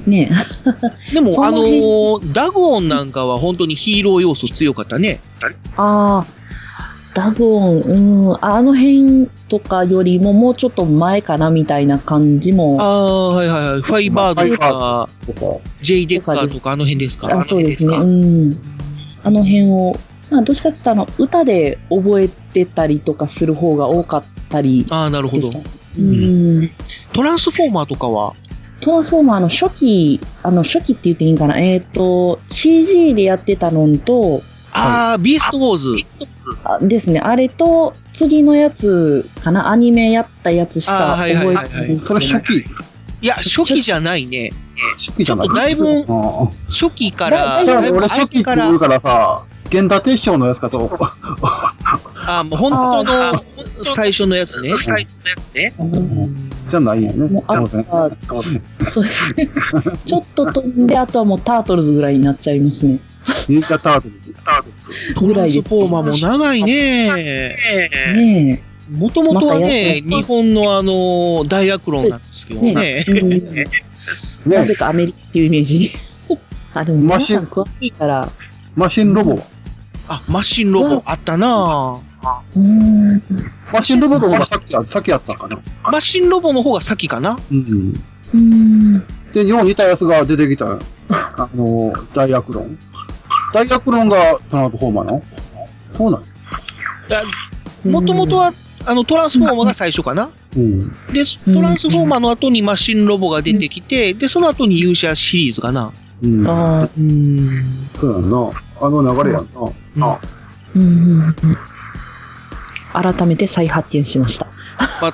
[0.05, 0.31] ね
[1.13, 5.19] でも、あのーダゴンなんかは本当にヒーロー要素強かったね。
[5.77, 6.25] ああ、
[7.15, 12.77] ダゴン、うん、あの辺とかよりももうちょっと前かなみたいな感じも。
[12.81, 13.81] ああ、はいはいはい。
[13.81, 17.29] ファイバードとか、ジェイデッカーとかあの辺ですか？
[17.33, 17.95] あそうですね。
[17.95, 18.57] うん。
[19.23, 19.95] あの辺を、
[20.29, 24.85] まあ、どっちかっていうと、あの、歌で覚えてたりとかする方が多かったり。
[24.89, 25.51] ああ、なるほど。
[25.97, 26.69] うん。
[27.13, 28.33] トランスフォーマーとかは？
[28.81, 31.59] トランスフォーマーの初期、あの、初期って言っていいんかな？
[31.59, 34.41] えっ、と、CG でやってたのと、
[34.75, 35.95] ああ、ビーストウォーズ。
[36.63, 37.19] あですね。
[37.21, 42.19] あれと、次のやつかなアニメやったやつしかあーはいはいはいはい覚えてないんですけど。
[42.19, 42.85] それ初期
[43.21, 44.51] いや、初期じゃないね。
[44.97, 50.99] 初期じゃないだいぶあ初期かあら、俺初期って言うからさ、源田鉄章のやつかと。
[52.27, 53.43] あもう本当の
[53.83, 54.69] 最初のやつね。
[54.77, 55.05] 最初のや
[55.51, 55.73] つね。
[56.67, 57.43] じゃないよね。
[58.87, 59.49] そうですね。
[60.05, 62.99] ちょっと飛んで、あとはもうタートルズぐらいになっちゃいますね。
[63.47, 64.35] 忍者タートルズ。
[65.15, 67.57] トランスフォーマーも長いね。
[68.13, 73.05] ねもともとはね、日本のあの、ダイアクロンなんですけどね。
[74.45, 75.91] なぜかアメリカっていうイメージ。
[76.73, 78.29] あ、でも皆さん詳しいから。
[78.75, 79.43] マシンロボは？
[80.07, 81.99] あ、マシンロボあったな
[82.55, 83.21] うん。
[83.73, 85.59] マシンロボの方がさっきや、先やったかな。
[85.83, 88.03] マシンロボの方が先かなうん。
[88.33, 88.99] うん。
[89.33, 92.41] で、日本似たやつが出てきた、あの、ダイア
[93.55, 93.67] クロン。
[93.67, 95.23] ダイアクロンがトランスフォーマーなの？
[95.87, 96.23] そうなの
[97.91, 98.51] もともとは、
[98.85, 100.89] あの、トランスフォーマーが最初かなうん。
[101.13, 105.93] で、トランスフォーマーの後にマシンロボが出てきて、で、その後に勇者シリーズかな。
[106.21, 106.47] うん。
[106.47, 107.49] ああ、うん。
[107.93, 108.49] そうやんな。
[108.81, 109.47] あの流れやん
[109.95, 110.07] な。
[110.07, 110.19] あ、
[110.75, 111.35] うん。
[112.91, 114.47] 改めて再発見しました。
[115.01, 115.13] まあ、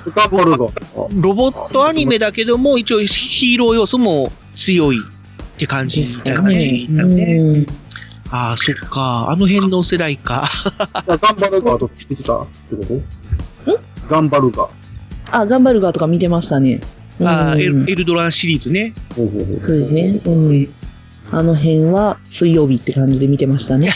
[1.12, 6.86] ロボットアニメだけども、一応ヒーロー要素も強いって感じですかね。
[8.32, 8.38] うん。
[8.38, 9.26] ああ、そっか。
[9.28, 10.48] あの辺の世代か。
[11.06, 12.42] ガンバルガーとか見てた？
[12.42, 12.84] ってこ
[13.66, 13.80] と？
[14.08, 14.70] ガンバルガー。
[15.30, 16.80] あ、ガンバルガーとか見てましたね。
[17.20, 18.94] ああ、うんエルドランシリーズね。
[19.14, 20.20] そうですね。
[20.24, 20.68] うん。
[21.30, 23.90] あの辺は水曜日って感じで見てましたね。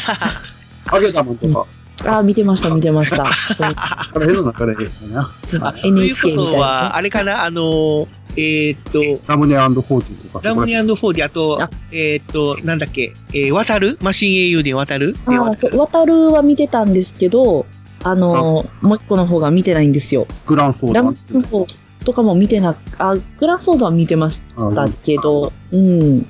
[0.87, 1.67] ハゲダマンとか。
[2.07, 3.27] あ、見てました、見てました。
[3.27, 4.75] あれ、の中で
[5.13, 5.31] な。
[5.49, 5.57] と
[5.89, 11.59] いうことは、あれかな、あの、えーっと、ラムネフォーティとかラムネフォーティ、あと、
[11.91, 13.99] えーっと、なんだっけ、えー、渡る？
[14.03, 15.17] マシン英雄伝渡る？
[15.27, 17.67] 渡るは見てたんですけど、
[18.05, 20.27] あの、もう一個の方が見てないんですよ。
[20.47, 21.67] グランソーダラムの方
[22.05, 26.27] とかも見てな、あ、グランソーダは見てましたけど、うん。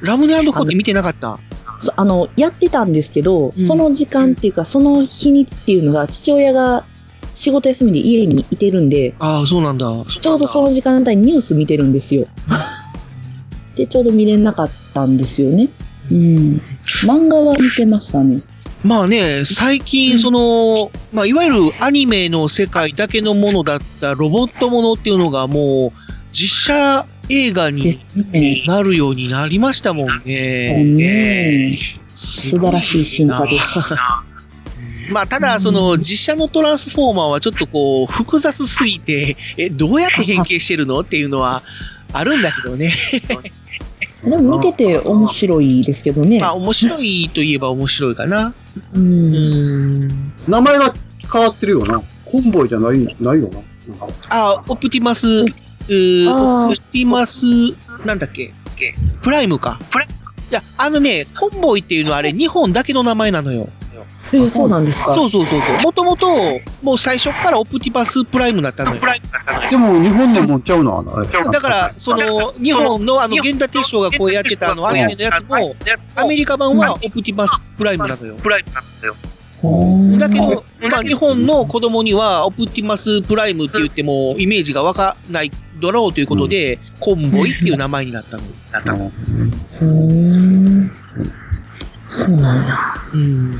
[0.00, 1.38] ラムネフォーティ見てなかった？
[1.38, 1.47] そ
[1.96, 6.84] あの、やってたんですけど、その時間っていうか、その日にちっていうのが、父親が
[7.34, 9.86] 仕事休みで家にいてるんで、ああ、そうなんだ。
[10.04, 12.26] ちょうどその時間帯にニュース見てるんですよ。
[13.76, 15.68] で、ちょうど見れなかったんですよね。
[16.10, 16.60] うん。
[17.04, 18.40] 漫画は見てましたね。
[18.82, 25.98] まあね、最近、その、まあ、いわゆるアニメの世界だけのものだったロボットものっていうのがもう、
[26.32, 27.94] 実写映画に
[28.66, 30.84] なるようになりましたもんね。
[30.84, 31.78] ね
[32.14, 33.94] 素晴らしい進化です。
[35.10, 41.00] まあ、ただ、その、実写のトランスフォーマーはちょっとこう、複雑すぎて、え、どうやって変形してるの？
[41.00, 41.62] っていうのは、
[42.12, 42.92] あるんだけどね。
[44.22, 46.40] でも見てて面白いですけどね。
[46.40, 48.52] まあ、面白いといえば面白いかな。
[48.92, 50.08] うん。
[50.48, 50.92] 名前が
[51.32, 52.02] 変わってるよな。
[52.24, 53.60] コンボイじゃない、ないよな。
[54.28, 55.44] あ、オプティマス、
[56.28, 57.46] オプティマス、
[58.04, 58.52] なんだっけ
[59.22, 59.78] プライムか。
[59.90, 60.08] プラい
[60.50, 63.68] や、あのね、コンボイっていうのはあれ、日本だけの名前なのよ。
[64.32, 64.68] えーそう。
[64.68, 65.14] なんですか？
[65.14, 65.78] そうそうそうそう。
[65.80, 66.28] もともと、
[66.82, 69.00] もう最初からオプティマスプライムだったのよ。
[69.70, 71.26] でも、日本でもちゃうな、あれ。
[71.26, 75.74] だから、その、日本のあの、源田鉄章がこうやってたあの、アニメのやつも、
[76.14, 78.36] アメリカ版はオプティマスプライムなのよ。
[78.36, 80.18] プライムなのよ。
[80.18, 85.50] だけど、まあ、日本の子供には、オプティマスプライムって言っても、イメージがわかない
[85.80, 88.42] だろうということで、コンボイっていう名前になったの。
[88.72, 89.12] なったの。
[89.80, 90.90] うーん。
[92.08, 92.76] そうなんや。
[93.12, 93.52] うん。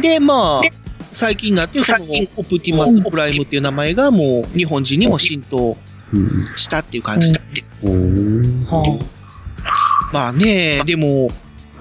[0.00, 0.68] で、まあ、
[1.12, 2.04] 最近になって、その、
[2.36, 5.76] オプティマスプライムっていう名前がもう、日本人にも浸透
[6.56, 7.64] したっていう感じだって。
[10.12, 11.30] まあね、でも、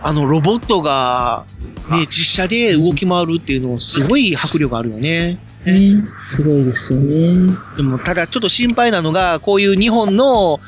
[0.01, 1.45] あの、ロボットが、
[1.91, 5.39] ね、実写で動き回るっていうの、すごい迫力あるよね。
[5.65, 7.53] ねすごいですよね。
[7.75, 10.59] でも、ただちょっと心配なのが、こういう日本の、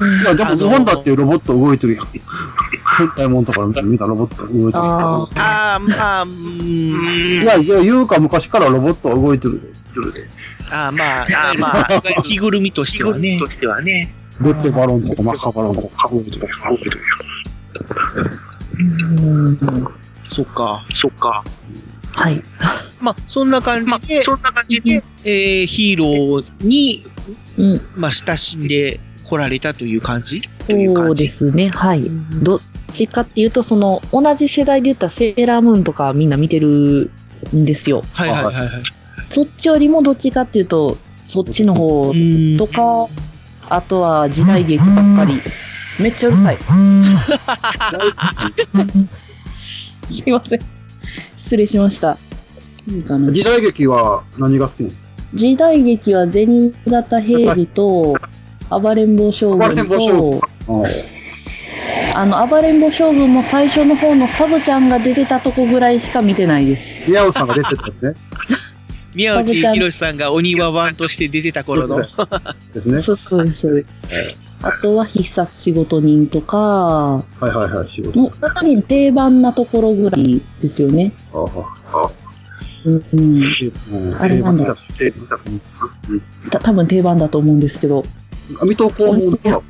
[0.00, 2.06] いや、でも日本だってロボット動いてるやん。
[2.98, 4.84] 変態もんとか見たロボット動いてる。
[4.84, 5.28] あ
[5.76, 7.42] あ、まあ、うーん。
[7.42, 10.28] いや、いや、言うか昔からロボットは動いてるで。
[10.70, 13.38] ああ、まあ、あまあ、 着ぐるみとしてはね。
[13.38, 14.12] としてはね。
[14.40, 16.48] レッドバロンとかマッハバロンとか動いてる。
[20.28, 21.44] そっか、そっか。
[22.12, 22.42] はい。
[23.02, 27.04] まあ、そんな感じで、そんな感じで、えー、ヒーローに、
[27.96, 30.40] まあ、親しんで来られたという感じ？
[30.40, 30.64] そ
[31.10, 32.08] うですね、はい。
[32.42, 32.60] どっ
[32.92, 37.10] ちかっていうと、その、同じ世代で言ったらセーラームーンとかみんな見てる
[37.54, 38.04] んですよ。
[38.12, 38.68] はいはいはいはい。
[39.28, 42.12] そっちよりもどっちかっていうと、そっちの方
[42.56, 43.08] とか、
[43.68, 45.42] あとは時代劇ばっかり。
[45.98, 46.56] めっちゃうるさい。
[50.08, 50.60] すいません。
[51.36, 52.16] 失礼しました。
[52.88, 53.32] いいかな？
[53.32, 54.94] 時代劇は何が好きなの？
[55.34, 58.16] 時代劇は銭形平次と、
[58.70, 60.40] 暴れん坊将軍と、
[62.14, 67.04] あの、暴れん坊将軍も最初の方のサブちゃんが出てたとこぐらいしか見てないです。
[67.08, 68.14] 宮尾さんが出てたですね。
[69.14, 71.96] 宮内博さんが鬼輪版として出てた頃の。
[71.98, 73.00] ですね。
[73.00, 73.86] そ うそうです、そうです。
[74.62, 78.18] あとは必殺仕事人とか、はいはいはい、仕事。
[78.18, 81.12] もう多分定番なところぐらいですよね。
[81.34, 81.44] あ
[81.92, 82.10] あ。
[84.18, 84.74] あれなんだ
[86.50, 88.04] た多分定番だと思うんですけど。
[88.60, 89.62] あ、水戸黄門とか。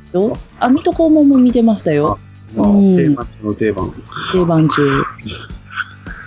[0.59, 2.19] あ、水戸黄門も見てましたよ。
[2.55, 3.93] うん定番中の定番。
[4.31, 5.03] 定番中。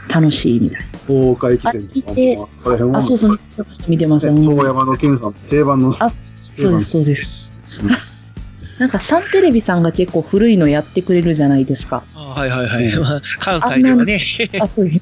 [0.09, 0.87] 楽しいみたいな。
[1.09, 4.33] 大岡駅伝とかあ、そうそう、見てました、見てました。
[4.33, 5.95] 遠山の健さん、定番の。
[5.99, 7.55] あ、そうです、そうです。
[8.79, 12.05] なんか、サンテレビさんが結構古いのやってくれるじゃないですか。
[12.15, 12.97] はいはいはい。
[12.99, 14.21] まあ、関西ではね。
[14.61, 15.01] あ、 そうです。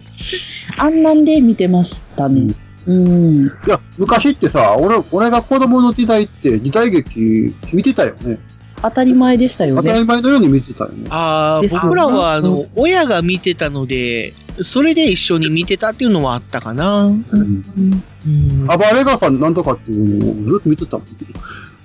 [0.77, 2.55] あんなんで見てましたね。
[2.87, 3.47] うん。
[3.47, 8.39] いや、昔ってさ、俺、俺が子供の時代って時代劇見てたよね。
[8.83, 9.83] 当たり前でしたよね。
[9.83, 11.07] 当たり前のように見てたよね。
[11.09, 17.09] ああ、僕らは、あの、親が見てたので、それで一緒に見てたっていうのはあったかな。
[17.09, 17.14] 暴
[18.95, 21.07] れ川さんなんとかっていうのをずっと見てたもん。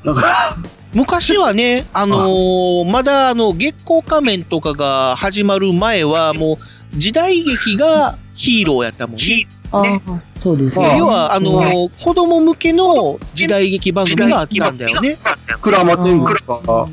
[0.05, 0.35] だから、
[0.93, 6.59] 昔はね、あのーまだあの、月光仮面とかが始まる前は、も
[6.93, 9.47] う、時代劇がヒーローやったもんね。
[9.71, 10.95] ああ、そうですね。
[10.97, 15.17] 要は、あのー子供向けの時代劇番組があったんだよね。
[15.61, 16.89] クラマチングとか、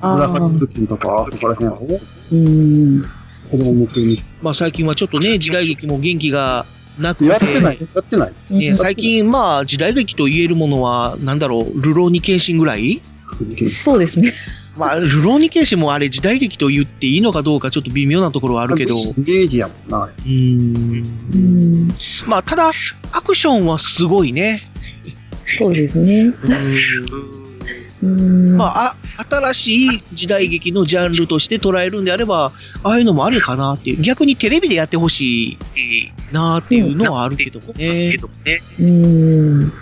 [0.00, 2.00] 紫頭巾とか、そこら辺やろ
[2.32, 3.02] うん。
[3.50, 4.18] 子供向けに。
[4.40, 6.64] まあ最近はちょっとね、時代劇も元気が
[6.98, 7.24] なくて。
[7.26, 13.02] やってないやってないね、最近、まあ時代劇と言えるものは、なんだろう、ルローニケンシンぐらい
[13.68, 14.32] そうですね。
[14.76, 18.94] まあ、ルローニケンシンもあれ時代劇と言っていいのかどうかちょっと微妙なところはあるけど。
[19.18, 20.12] ゲージやもんな、あれ。
[20.12, 21.94] うーん。
[22.26, 22.70] まあ、ただ、
[23.12, 24.70] アクションはすごいね。
[25.46, 26.32] そうですね。
[28.02, 34.02] まあ、あ、新しい時代劇のジャンルとして捉えるんであれば、ああいうのもありかなっていう。
[34.02, 38.16] 逆にテレビでやってほしいなっていうのはあるけどもね。
[38.80, 39.62] うん。
[39.64, 39.72] ま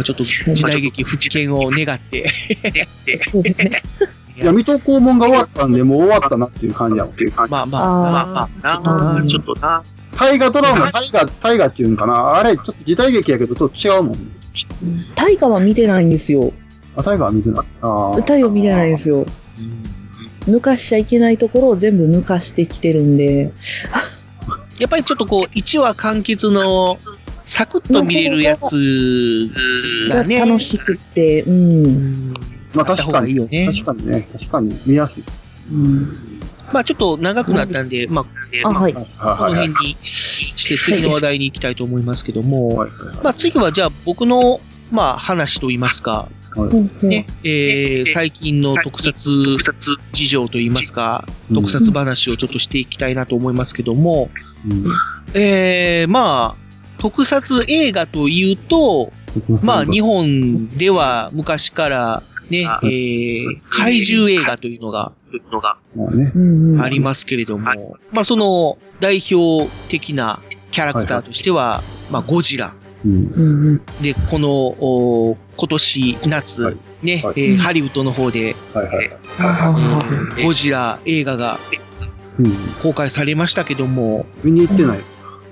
[0.00, 2.28] あ、ちょっと時代劇復権を願って。
[3.16, 3.82] そうですね。
[4.36, 7.06] いや、水戸黄門が終わったんで、もう終わったなっていう感じや。
[7.06, 9.82] まあまあ、まあまあ、ちょっとな、ちょっとな。
[10.16, 12.34] 大河ドラマ、大河、大河っていうんかな。
[12.34, 14.30] あれ、ちょっと時代劇やけど、ちょっと違うもん。
[15.14, 16.52] 大河は見てないんですよ。
[16.96, 17.66] あ、大河は見てない。
[17.80, 18.20] ああ。
[18.20, 19.26] 大河見てないんですよ。
[20.46, 23.52] 抜かしちゃいけないところを全部抜かしてきてるんで。
[24.78, 26.98] やっぱりちょっとこう、1話完結の、
[27.44, 29.50] サクッと見れるやつ
[30.10, 30.40] がね。
[30.40, 32.34] 楽しくって、うん。
[32.74, 35.24] まあ確かに、いいよね確かにね、確かに見やすい。
[36.72, 38.24] まあちょっと長くなったんで、まあ、
[38.64, 42.86] まあはいこの辺にして次の話題に行きたいと思いますけども、
[43.22, 46.28] まあ次はじゃあ僕の、まあ話といいますか、
[47.02, 49.58] ね、えー、最近の特撮
[50.12, 54.30] 事情といいますか、特撮話をちょっとしていきたいなと思いますけども、
[55.34, 56.64] えー、まあ、
[56.98, 59.12] 特撮映画というと、
[59.62, 65.12] まあ日本では昔からね、えー、怪獣映画というのが。
[66.80, 70.40] ありますけれども、まあその代表的な
[70.70, 72.74] キャラクターとしては、まあゴジラ。
[73.04, 73.76] うん。
[74.00, 78.56] で、この、お今年夏、ね、えーハリウッドの方で。
[80.42, 81.58] ゴジラ映画が
[82.82, 84.98] 公開されましたけども、見に行ってない。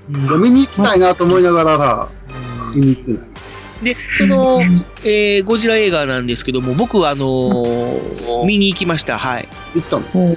[0.09, 2.09] 見に行きたいなと思いながらさ、
[2.75, 3.23] 見に行ってない。
[3.85, 4.61] で、その、
[5.05, 9.19] えーゴジラ映画なんですけども、僕はあのー見に行きました。
[9.19, 9.49] はい。
[9.75, 10.05] 行ったの？
[10.15, 10.35] う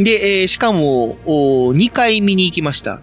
[0.00, 0.04] ん。
[0.04, 3.00] で、えーしかも、お2回見に行きました。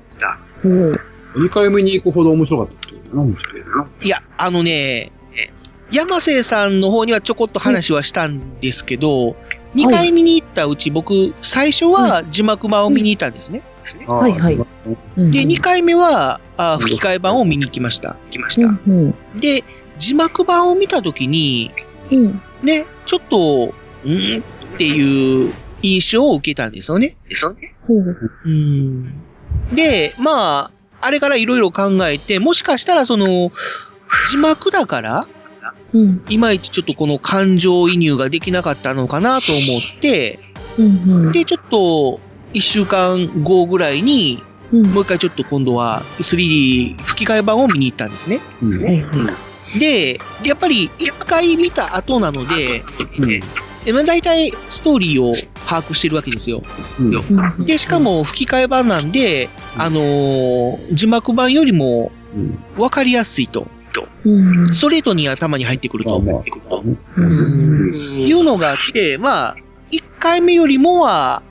[1.35, 5.11] 2回目に行くほど面白かったなんでしょういや、あのね、
[5.91, 9.35] 山瀬さんの方にはちょこっと話はしたんですけど、
[9.75, 13.63] 2回見に行ったうち僕、最初は字幕版を見に行ったんですね。
[14.07, 14.57] はいはい。
[14.57, 14.63] で、
[15.43, 18.17] 2回目はあ吹き替え版を見に行きました。
[18.87, 19.15] うん。
[19.39, 19.63] で、
[19.97, 21.71] 字幕版を見たときに、
[22.11, 22.41] うん。
[22.63, 24.43] ね、ちょっと、うん
[24.75, 27.17] っていう印象を受けたんですよね。
[27.85, 28.31] ほう。
[28.45, 29.13] うん。
[29.73, 33.51] で、まあ、あれからいろいろ考えて、もしかしたらその、
[34.27, 35.27] 字幕だから、
[35.93, 36.23] うん。
[36.29, 40.39] いまいちちょっとこの感情移入ができなかったのかなと思って、
[40.77, 41.31] うん。
[41.31, 42.19] で、ちょっと、
[42.53, 48.39] 一週間後ぐらいに、もう一回ちょっと今度は 3D 吹き替え版を見に行ったんですね。
[49.77, 52.83] で、やっぱり一回見た後なので、
[53.85, 55.33] えまあ大体ストーリーを
[55.67, 56.61] 把握してるわけですよ。
[57.59, 62.11] で、しかも吹き替え版なんで、あのー字幕版よりも
[62.75, 63.67] 分かりやすいと。
[64.25, 64.73] うん。
[64.73, 66.17] ストレートに頭に入ってくると。
[66.17, 67.91] うん。
[68.19, 69.55] いうのがあって、まあ、
[69.91, 71.41] 1回目よりもは、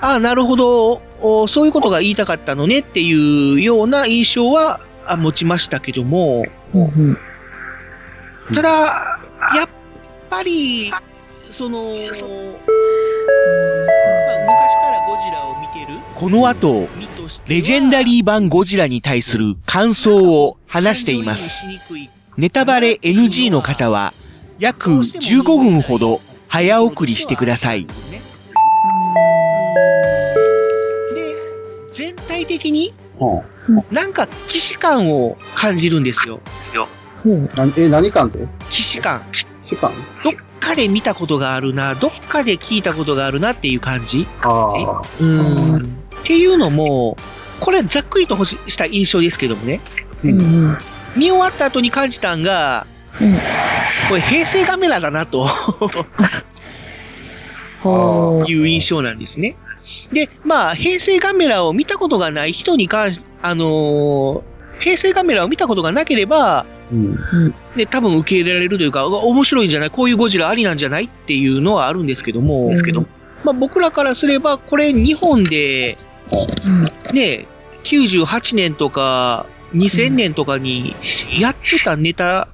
[0.00, 6.44] ああ、なるほどお、そういうことが言いたかったのねっていうような印象はあ持ちましたけども、
[8.52, 8.68] ただ、
[9.54, 9.68] やっ
[10.32, 10.90] ぱり、
[11.50, 12.16] その、まあ、昔
[14.80, 16.88] からゴジラを見てるこの後、
[17.46, 21.66] レジェンダリー版ゴジラに対する感想を話しています。
[22.38, 24.14] ネタバレ NG の方は、
[24.58, 27.86] 約15分ほど早送りしてください。
[31.92, 32.94] 全体的に、
[33.90, 36.40] なんか既視感を感じるんですよ。
[37.54, 39.20] なえ、何感って既視感。
[40.24, 44.26] どっかで見たことがあるな、どっかで聞いたことがあるなっていう感じ。
[44.40, 45.02] ああ。
[45.20, 45.76] うん。
[45.76, 45.80] っ
[46.24, 47.16] ていうのも、
[47.60, 49.80] これざっくりとした印象ですけどもね。
[50.24, 50.78] うん。
[51.16, 52.86] 見終わった後に感じたんが、
[54.08, 55.48] これ平成カメラだなと
[58.48, 59.56] いう印象なんですね。
[60.12, 64.42] で、まあ、平成カメラを見たことがない人に関し、あのー
[64.82, 66.66] 平成カメラを見たことがなければ、
[67.76, 73.06] で、多分受け入れられるというか、面白いんじゃないこういうゴジラありなんじゃないっていうのはあるんですけども、ですけど、
[73.44, 75.98] まあ僕らからすれば、これ日本で、
[77.12, 77.46] ね、
[77.84, 80.94] 98年とか2000年とかに
[81.38, 82.48] やってたネタ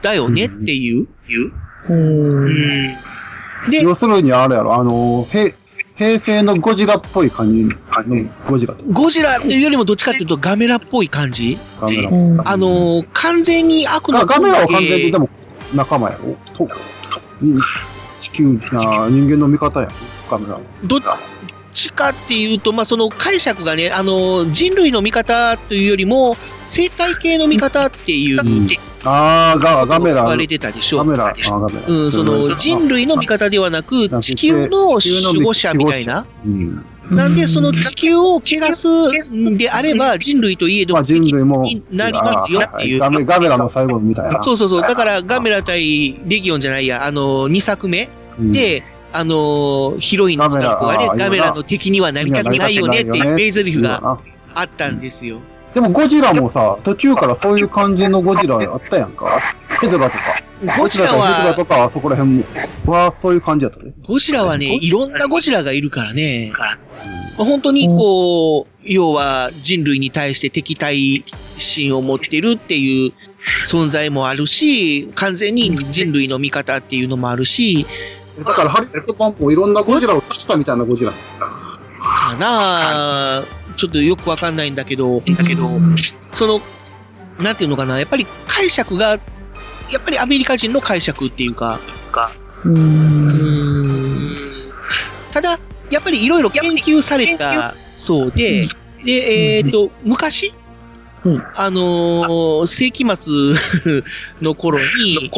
[0.00, 1.06] だよねっていう。
[1.88, 2.96] うん。
[3.70, 5.54] 要するにあれやろ、あの、へ、
[5.96, 7.64] 平成のゴジラっぽい感じ？
[7.64, 7.74] の
[8.46, 8.84] ゴジラと。
[8.86, 11.58] ゴジラというよりもどっちかっていうとガメラっぽい感じ？
[11.80, 12.08] ガメラ。
[12.08, 12.12] あ
[12.56, 15.26] のー、完全に悪のガガメラは完全にでも。
[15.26, 15.30] も
[15.74, 16.36] 仲間やろ？
[18.18, 19.90] 地球な人間の味方やん。
[20.30, 20.60] ガメラは。
[20.84, 21.00] どっ
[21.72, 28.40] ちかっていうと、まあ、その解釈がね、あの、人類の味方というよりも、生態系の味方っていう、
[29.04, 30.16] ああ、ガガメラ。
[30.16, 30.98] 言われてたでしょ。
[30.98, 31.86] ガメラ、あガメラ。
[31.86, 36.26] うん、その、人類の味方ではなく、地球の守護者みたいな。
[36.44, 36.84] うん。
[37.10, 38.88] なんで、その地球を汚す
[39.30, 41.64] んであれば、人類といえども、人類も。
[41.90, 43.00] なりますよっていう。
[43.00, 44.42] ガメガメラの最後みたいな。
[44.42, 44.82] そうそうそう。
[44.82, 48.08] だから、ガメラ対レギオンじゃないや、あの、2作目
[48.38, 54.18] で、あの、ヒロインの女の子がね、ガメラの敵にはなりたくないよねっていう名台詞が
[54.54, 55.40] あったんですよ。
[55.74, 59.54] でもゴジラもさ、途中からそういう感じのゴジラあったやんか。
[59.80, 60.42] ヘドラとか。
[60.78, 62.44] ゴジラはヘドラとか、そこら辺
[62.86, 63.94] はそういう感じやったね。
[64.06, 66.52] ゴジラはね、いろんなゴジラがいるからね。
[67.38, 71.24] 本当にこう、要は人類に対して敵対
[71.56, 73.12] 心を持ってるっていう
[73.64, 77.86] 存在もあるし、完全に人類の味方っていうのもあるし、
[78.38, 81.12] だからハリウッド版もいろんなゴジラを足したみたいなゴジラ。
[81.12, 83.44] かな
[83.76, 85.62] ちょっとよくわかんないんだけど、だけど、
[86.32, 86.60] その、
[87.38, 89.16] なんていうのかな、やっぱり解釈が、や
[89.98, 91.80] っぱりアメリカ人の解釈っていうか、
[92.64, 94.36] うん。
[95.32, 95.58] ただ、
[95.90, 98.66] やっぱりいろいろ研究されたそうで、
[99.04, 100.54] で、えっ、と、昔、
[101.54, 105.30] あのー世紀末の頃に、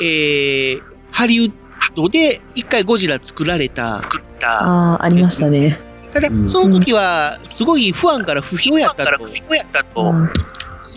[0.00, 1.52] えー、ハリウッ
[1.94, 3.96] ドで一回ゴジラ作られた。
[3.96, 5.78] ああ、ありましたね。
[6.12, 10.12] ただ、その時は、すごい不安から不評やったと。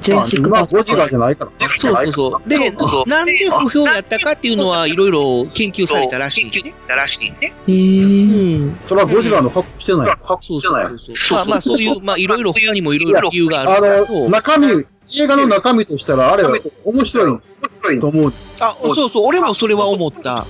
[0.02, 1.74] ジュラシックまあ、ゴジラじゃないからね。
[1.76, 2.50] そうそうそう。
[2.50, 2.72] で、
[3.06, 6.74] なんで不評やったかっていうのは、いろいろ研究されたらしい、ね。
[7.68, 8.64] へー。
[8.64, 8.80] うん。
[8.86, 10.18] それはゴジラの格好してない。
[10.42, 11.38] そうそうそうそう。
[11.38, 14.68] まあまあ、そういう、まあ、いろいろ、他にもいろいろ理由があるあの、中身、
[15.20, 17.40] 映画の中身としたら、あれは面白
[17.92, 18.34] いと思う。
[18.60, 20.46] あ、そうそう、俺もそれは思った。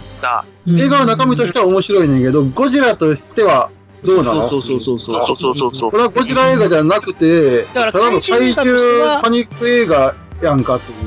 [0.67, 3.69] 映画の中身としては面白いねんけど、ゴジラとしては
[4.03, 4.47] どうなの？
[4.47, 5.25] そうそうそうそう。
[5.25, 10.99] そうそうそうこれはゴジラ映画じゃなくて、だからただの怪怪獣映画としては獣パニック映画やんかっていう。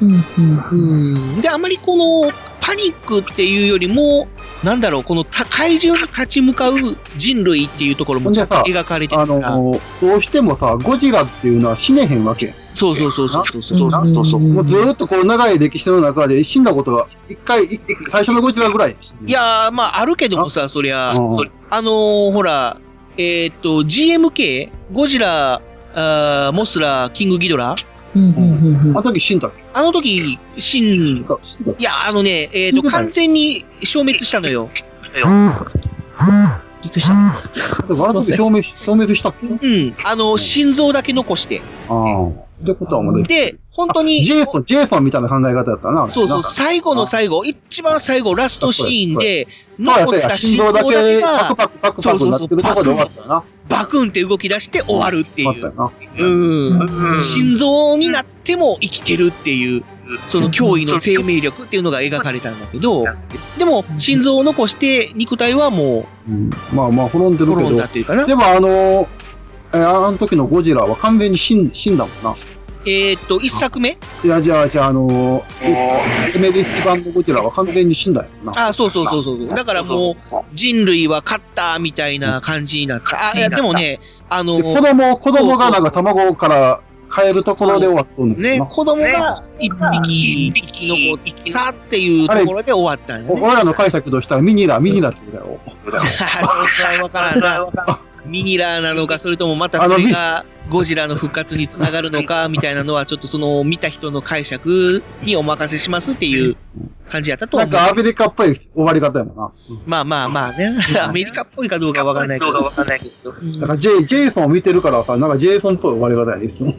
[0.00, 1.40] うん。
[1.40, 4.28] で、あまりこの、パニックっていうよりも、
[4.62, 6.74] なんだろう、このた怪獣に立ち向かう
[7.16, 9.50] 人類っていうところも描かれてあるから。
[9.50, 12.54] の、どうしてもさ、ゴジラっていうのは死ねへんわけやん。
[12.76, 13.90] そうそうそうそうそうそう。
[14.12, 14.40] そうそう。
[14.40, 18.92] もうずーっとこう長い歴史の中で死んだことが、一回、一最初のゴジラぐらい。
[18.92, 21.50] いやー、まあ、あるけどもさ、そりゃ、うん。
[21.70, 22.78] あのー、ほら、
[23.16, 25.62] えーっと、GMK、ゴジラ、
[25.94, 27.74] あーモスラ、キングギドラ。
[27.74, 27.78] あ
[28.18, 29.62] の時死んだっけ？
[29.74, 30.84] あの時、死ん、
[31.18, 31.24] い
[31.82, 34.70] や、あのね、えーっと、完全に消滅したのよ。
[36.86, 37.12] びっくりした。
[37.12, 39.96] あの時消滅、消滅したっけうん。
[40.04, 41.62] あの、心臓だけ残して。
[41.88, 42.46] ああ。
[42.62, 46.08] ってことはもうでで、本当に、ジェイソン、ジェイソンみたいな考え方だったな。
[46.10, 49.46] そうそう、最後の最後、一番最後、ラストシーンで、
[49.78, 53.44] 残った心心臓だけけパクがパクパクパクなってるところで終わったよな。
[53.68, 55.52] バクンって動き出して終わるっていう。
[55.52, 57.20] 終わったようん。
[57.20, 59.84] 心臓になっても生きてるっていう、
[60.26, 63.04] その驚異の生命力っていうのが描かれたんだけど、
[63.58, 66.56] でも、心臓を残して肉体はもな。
[66.72, 67.88] まあまあ、滅んでるけ滅んだど。
[67.88, 72.30] っていうかなでもあの、えーあの時のゴジラは完全に死ん死んだもんな。
[72.30, 72.36] う、
[72.86, 73.98] えーっと、一作目？
[74.24, 78.68] いや、じゃあ、じゃあ、あのー、エメリッチ版のゴジラは完全に死んだよな。
[78.68, 79.48] あ、そうそうそうそう。
[79.48, 83.32] だからもう、人類は勝ったみたいな感じになった。
[83.32, 86.80] あ、いや、でもね、あの、で子供、子供がなんか卵から
[87.12, 88.66] 帰るところで終わっとんねんね、な。
[88.66, 89.70] 子供が一
[90.02, 93.40] 匹生き残ったっていうところで終わったんよね。
[93.40, 95.60] 俺らの解釈としたらミニラ、ミニラってことだよ。
[95.86, 98.00] それはわからんな。
[98.26, 106.56] ミニラーなのか、それともまたそれがゴジラの復活につながるのか、みたいなのは、ちょっとその見た人の解釈にお任せしますっていう
[107.08, 107.70] 感じやったと思う。
[107.70, 109.52] なんかアメリカっぽい終わり方やもんな。
[109.86, 110.76] まあまあまあね。
[111.02, 112.52] アメリカっぽいかどうかわかんないけど。
[112.52, 112.82] だか
[113.66, 116.74] らジェイ、ジェイソンを見てるからさ、なんかジェイソンっぽい終わり方やね、いつも。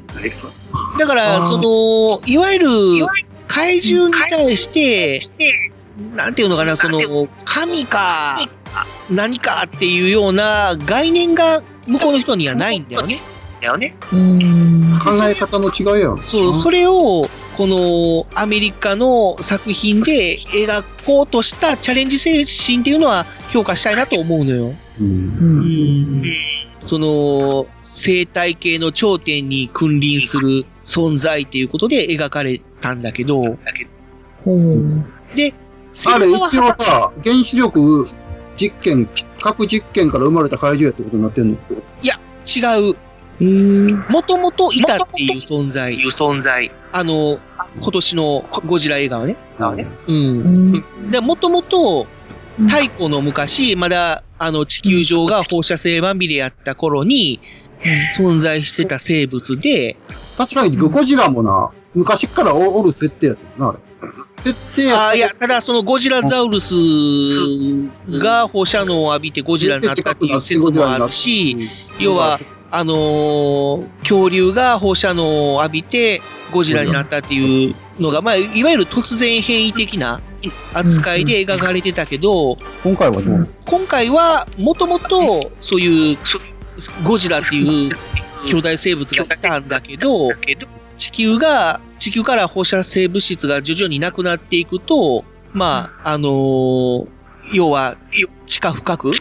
[1.00, 3.08] だから、その、いわゆる
[3.48, 5.22] 怪獣に対して、
[6.16, 8.40] なんていうのかな、その、神か、
[9.10, 13.20] 何かっていうような概念が向こうの人にはないんだよね。
[13.62, 13.96] だよね。
[14.10, 14.18] 考
[15.28, 16.22] え方の違いやん。
[16.22, 24.74] そう、それを、このアメリカの作品で描こうとしたチャレンジ精神っていうのは評価したいなと思うのよ。
[25.00, 26.24] うん。
[26.84, 33.58] その、生態系の頂点に君臨する存在っていうことで描かれたんだけど、
[35.36, 35.54] で、
[36.06, 38.10] あれ一応さ、原子力
[38.58, 39.10] 実験、
[39.42, 41.58] 核実験から生まれた怪獣やってことになってんの？
[42.02, 42.96] いや、違う。
[44.10, 45.94] もともといたっていう存在。
[45.94, 46.72] いう存在。
[46.92, 47.40] あの、
[47.80, 49.38] 今年のゴジラ映画はね。
[50.08, 50.84] うん。
[51.12, 52.08] で、もともと、
[52.68, 57.40] 太古の昔、まだ、あの、地球上が放射性まみれやった頃に、
[58.18, 59.98] 存在してた生物で、
[60.36, 63.80] 確かにゴジラもな、昔からおおる設定やったよな、あれ。
[64.98, 66.74] あいや、ただそのゴジラザウルス
[68.08, 71.70] が放射能を浴びてゴジラになったっていう説もあるし、
[72.00, 72.40] 要は、
[72.70, 76.22] あのー恐竜が放射能を浴びて
[76.52, 80.22] ゴジラになったっていうのが、まあ、いわゆる突然変異的な
[80.74, 83.50] 扱いで描かれてたけど、今回はどう？
[83.66, 86.18] 今回はもともとそういう
[87.04, 87.96] ゴジラっていう
[88.46, 90.30] 巨大生物がいたんだけど、
[90.98, 95.24] 地球が、地球から放射性物質が徐々になくなっていくと、
[95.54, 97.08] まあ、あのー
[97.54, 97.98] 要は、
[98.46, 99.12] 地下深く、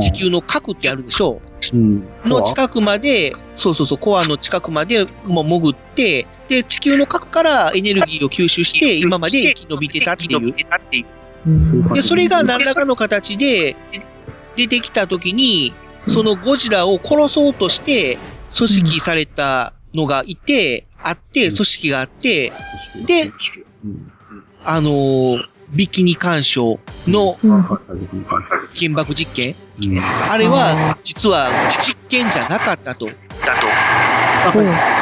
[0.00, 1.40] 地球の核ってあるでしょ
[1.72, 1.76] う。
[1.76, 2.06] ん。
[2.24, 11.94] の近くまで、そうそうそう、コアの近くまでもう潜って、で、地球の核からエネルギーを吸収して、今まで生き延びてたっていう。
[11.94, 13.76] で、それが何らかの形で
[14.56, 15.74] 出てきたときに、
[16.06, 18.18] そのゴジラを殺そうとして、
[18.56, 22.52] 組織されたのがいて、あって、組織があって、
[23.06, 23.32] で、
[24.64, 27.38] あのービキニ干渉の
[28.76, 29.54] 原爆実験、
[30.28, 31.48] あれは実は
[31.80, 33.06] 実験じゃなかったと。
[33.06, 33.12] だ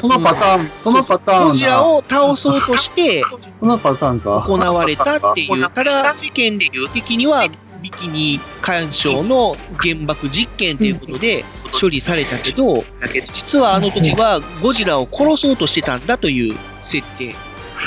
[0.00, 3.24] そのパターン、そのパターンゴジラを倒そうとして
[3.58, 4.44] そのパターンか。
[4.46, 6.58] 行われたっていう、ただ世間
[6.92, 7.48] 的には
[7.82, 11.44] ビキニ干渉の原爆実験ということで
[11.80, 12.84] 処理されたけど、
[13.32, 17.34] 実はあの時はゴジラを殺そうとしてたんだという設定。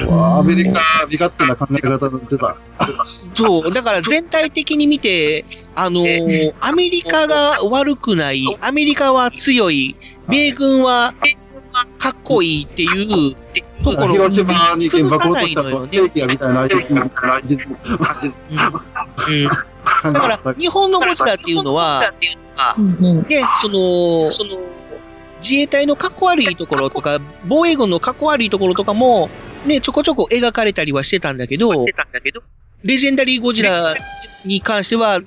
[0.10, 2.58] アメリカ、身勝手な考え方になってた。
[3.04, 9.96] そう、だから全体的に見て、あのーアメリカが悪くない、アメリカは強い、
[10.28, 11.14] 米軍は
[12.00, 13.36] かっこいいっていう
[13.84, 16.00] ところを広島に原爆を落としたないのよね。
[20.04, 22.14] だから、日本のゴジラっていうのは、
[23.28, 24.32] で、その、
[25.42, 29.30] 自衛隊のかっこ悪いところとか、防衛軍のかっこ悪いところとかも、
[29.66, 31.86] ね、ちょこちょこ描かれたりはしてたんだけど、
[32.84, 33.96] レジェンダリーゴジラ
[34.46, 35.20] に関しては、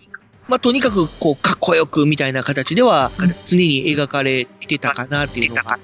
[0.49, 3.11] まあ、とにかく、こう、かっこよくみたいな形では、
[3.45, 5.79] 常に描かれてたかなっていうのが、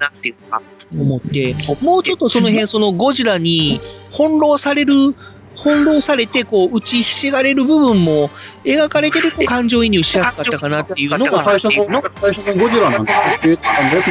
[0.94, 3.80] 思って、もうちょっとその辺、そのゴジラに
[4.12, 5.14] 翻弄される、
[5.62, 8.30] 翻弄されて、こう、打ちひしがれる部分も
[8.64, 14.02] 描かれてると感情移入しやすかったかなっていうのが、最初の、最初のゴジラなんて設計したんだよ。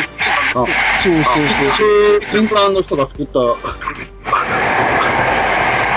[0.53, 0.67] そう
[1.03, 1.83] そうそうそ
[2.37, 2.41] う。
[2.41, 3.33] 民間の人が作った、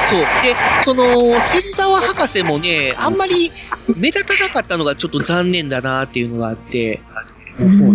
[0.06, 0.20] そう。
[0.20, 3.52] で、その、芹沢博士もね、あんまり
[3.96, 7.00] 目立たなかったのがちょっと残念だなっていうのがあって、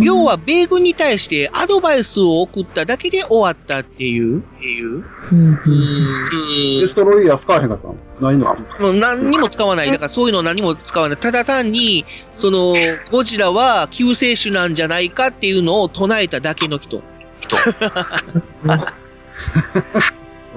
[0.01, 4.39] 要は米軍に対してアドバイスを送っただけで終わったっていう。
[4.39, 5.03] っていう。
[6.79, 8.55] デストロイヤー使わへんかったのないの？
[8.79, 9.91] もう何にも使わない。
[9.91, 11.17] だからそういうの何にも使わない。
[11.17, 12.05] ただ単に、
[12.35, 12.73] その、
[13.11, 17.01] ゴジラは救世主なんじゃないかっていうのを唱えただけの人。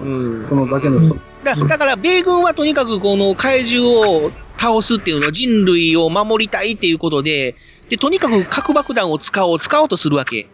[0.00, 0.48] うん。
[0.48, 1.16] そのだけの人。
[1.42, 7.56] だだから、米軍はとにかくこの怪獣を倒すっていうのは人類を守りたいっていうことで、
[7.92, 10.48] で、とにかく核爆弾を使おう、使おうとするわけ。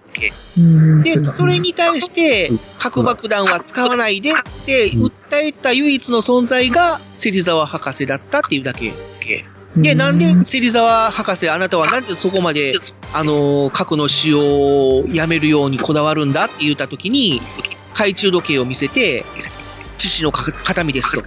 [1.05, 4.35] で、それに対して、核爆弾は使わないでっ
[4.67, 8.93] て訴えた唯一の存在が芹沢博士だったっていうだけ。
[9.77, 12.75] で、なんで芹沢博士、あなたはなんでそこまで、
[13.13, 17.41] あのー核の使用をやめるようにこだわるんだって言ったときに、
[17.93, 19.25] 懐中時計を見せて、
[19.97, 21.25] 父のか形見ですと。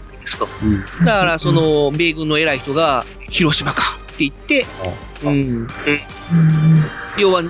[1.06, 4.68] だから、その、米軍の偉い人が、広島かって言って、
[5.24, 5.68] うん。
[7.18, 7.44] 要は、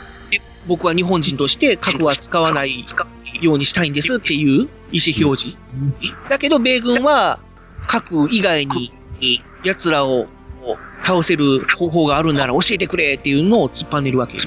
[0.68, 2.86] 僕は日本人として核は使わない
[3.42, 5.58] ようにしたいんですっていう意思表示。
[6.30, 7.40] だけど、米軍は
[7.88, 8.92] 核以外に
[9.64, 10.28] 奴らを
[11.02, 14.38] 倒せる方法があるなら教えてくれっていうのを突っぱねるわけ。
[14.38, 14.44] だ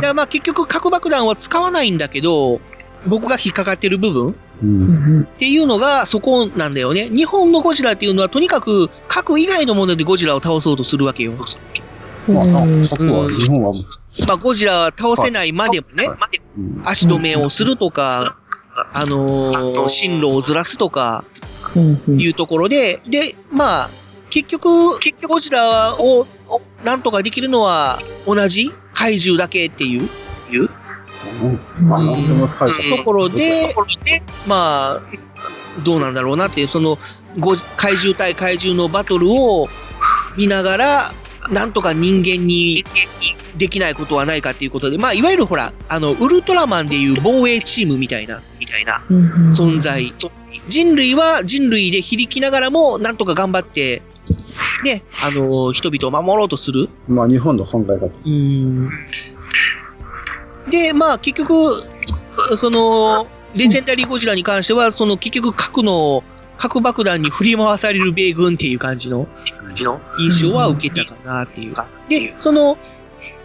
[0.00, 2.60] からまあ結局核爆弾は使わないんだけど、
[3.06, 7.08] 僕が引っかかってる部分っていうのがそこなんだよね。
[7.08, 11.32] 日本のゴジラっていうのはとにかく核以外のものでゴジラを倒そうとするわけよ。
[12.28, 12.44] まあ、
[12.88, 13.72] 核は、日本は、
[14.26, 16.06] まあゴジラは倒せないまでもね、
[16.84, 18.36] 足止めをするとか、
[18.92, 21.24] あのー進路をずらすとか、
[22.08, 23.90] いうところで、で、まあ、
[24.30, 24.68] 結局、
[25.26, 26.26] ゴジラを
[26.84, 30.08] なんとかできるのは同じ怪獣だけっていう
[32.96, 33.74] ところで、
[34.46, 35.02] まあ、
[35.84, 36.98] どうなんだろうなっていう、その、
[37.38, 39.68] ご怪獣対怪獣のバトルを、
[40.36, 41.12] 見ながら、
[41.50, 42.84] なんとか人間に
[43.56, 50.12] できないことはないかっていうことで、まあ、いわゆるほら、あの、ウルトラマンでいう防衛チームみたいな、みたいな存在。
[50.68, 54.02] 人類は人類で響きながらも、なんとか頑張って、
[54.84, 56.88] ね、あの、人々を守ろうとする。
[57.08, 58.10] まあ、日本の考え方。
[58.24, 58.90] うん。
[60.70, 61.84] で、まあ、結局、
[62.56, 66.22] その、レジェンダリーゴジラに関しては、その結局核の、
[66.56, 69.26] 核爆弾に振り回される米軍っていう感じの
[70.18, 71.74] 印象は受けたかなっていう。
[72.08, 72.78] で、その、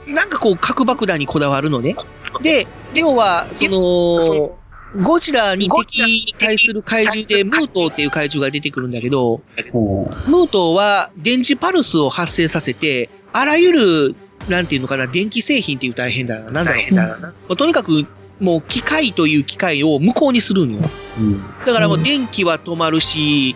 [0.05, 1.95] なんかこう核爆弾にこだわるのね。
[2.41, 4.57] で、要は、その、
[5.01, 14.15] ゴジラに敵対する怪獣で、ムートーっていう怪獣が出てくるんだけど、ムートーは電磁パルスを発生させて、あらゆる、
[14.49, 16.51] なんていうのかな、電気製品って言ったら変だな。
[16.51, 17.21] なんだろう。
[17.21, 18.05] まあとにかく、
[18.39, 20.81] もう機械という機械を無効にするんよ。
[21.65, 23.55] だからもう電気は止まるし、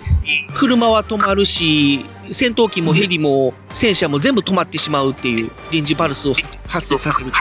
[0.54, 6.34] 車は止まるし、戦闘機もヘリも戦車も全部止まってしまうっていう電磁パルスを
[6.68, 7.32] 発生させる。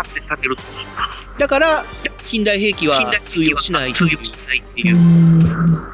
[1.38, 1.84] だから、
[2.26, 4.96] 近代兵器は通用しないっていう。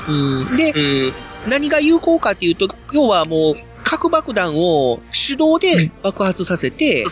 [0.08, 0.44] う。
[0.44, 1.12] ん、で、
[1.46, 7.04] 何が有効かっていうと、要はもう核爆弾を手動で爆発させて、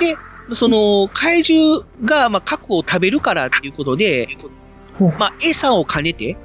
[0.00, 0.16] で、
[0.54, 4.28] その怪獣がまあ核を食べるからっていうことで、
[5.18, 6.36] まあ餌を兼ねて、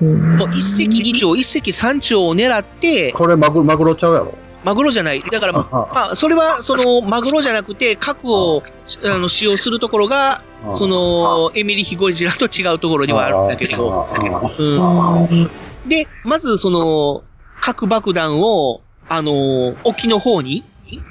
[0.00, 4.34] もう一石二鳥、一石三鳥を狙って、これマグロ、マグロちゃうやろ？
[4.64, 5.20] マグロじゃない。
[5.20, 8.64] だから、まあ、それは、その、マグロじゃなくて、核を、
[9.04, 9.18] あ。
[9.18, 10.42] の、使用するところが、
[10.72, 14.08] その、エメリッヒゴジラと違うところではあるんだけど、
[14.58, 15.50] うん。
[15.86, 17.22] で、まず、その、
[17.60, 20.64] 核爆弾を、あの、沖の方に、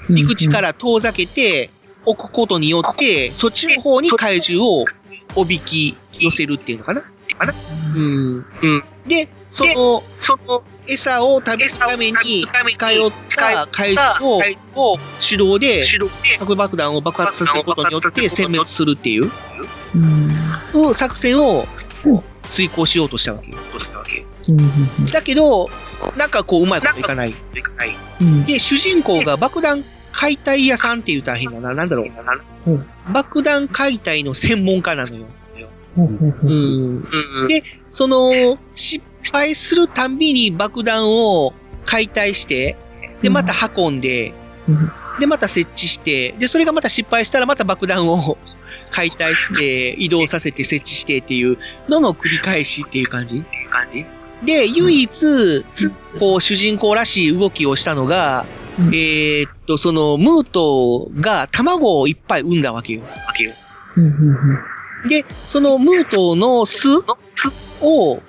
[0.09, 1.69] 陸地から遠ざけて、
[2.05, 4.85] 置くことによって、そっちの方に怪獣を
[5.35, 7.03] おびき寄せるっていうのかな。
[7.95, 8.45] うん。
[8.61, 8.83] うん。
[9.07, 15.87] で、その、その、餌を食べるために近寄った怪獣を手動で
[16.37, 19.31] 核爆弾を爆発させることによって殲滅するっていう、
[20.73, 20.95] うん。
[20.95, 21.67] 作戦を
[22.43, 23.57] 遂行しようとしたわけよ。
[25.11, 25.69] だけど、
[26.17, 27.33] なんかこううまいこといかない。
[28.45, 31.73] で、主人公が爆弾解体屋さんって言ったら変だな。
[31.73, 32.11] なんだろう。
[33.13, 35.25] 爆弾解体の専門家なのよ。
[35.97, 37.03] うん。
[37.47, 41.53] で、その、失敗するたんびに爆弾を
[41.85, 42.77] 解体して、
[43.21, 44.33] で、また運んで、
[45.19, 48.37] で、また設置して、で、それがまた失敗したらまた爆弾を
[48.91, 53.43] 解体して、 移動させて設置してっていうのの繰り返しっていう感じ
[54.45, 55.65] で、唯一、
[56.19, 58.45] こう、主人公らしい動きをしたのが、
[58.77, 63.01] えーっと、その、ムートが卵をいっぱい産んだわけよ。
[65.09, 66.89] で、そのムートの巣
[67.81, 68.21] を、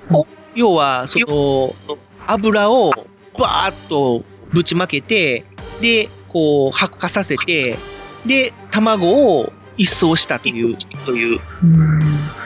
[0.55, 1.75] 要は、その、
[2.27, 2.91] 油を
[3.39, 5.45] バーッとぶちまけて、
[5.81, 7.77] で、こう、発火させて、
[8.25, 11.41] で、卵を一掃したという、という。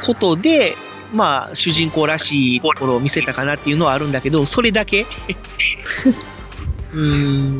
[0.04, 0.74] ことで、
[1.12, 5.06] まあ、主人公らしいところを見せたかなっていうのはあるんだけど、それだけ
[6.92, 7.56] うーん。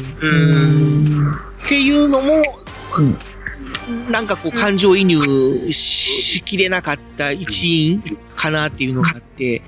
[1.64, 2.42] っていうのも、
[4.11, 9.62] なんかこう感情移入しきれなかった一因かなっていうのがあって、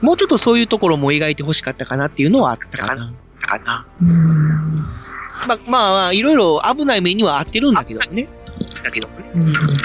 [0.00, 3.12] もうちょっとそういうところも描いてほしかったかなっていうのはあったかな。
[3.40, 3.86] かな。
[5.46, 8.28] まあ、まあまあ、いろいろ危ない目には合ってるんだけどね。
[8.82, 9.76] だけどね。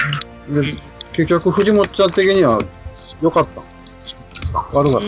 [0.48, 0.78] で、
[1.12, 2.62] 結局、藤本ちゃん的には
[3.22, 3.62] 良かった。
[4.72, 5.06] 悪かった。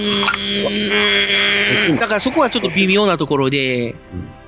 [2.00, 3.94] だからそこはちょっと微妙なところで、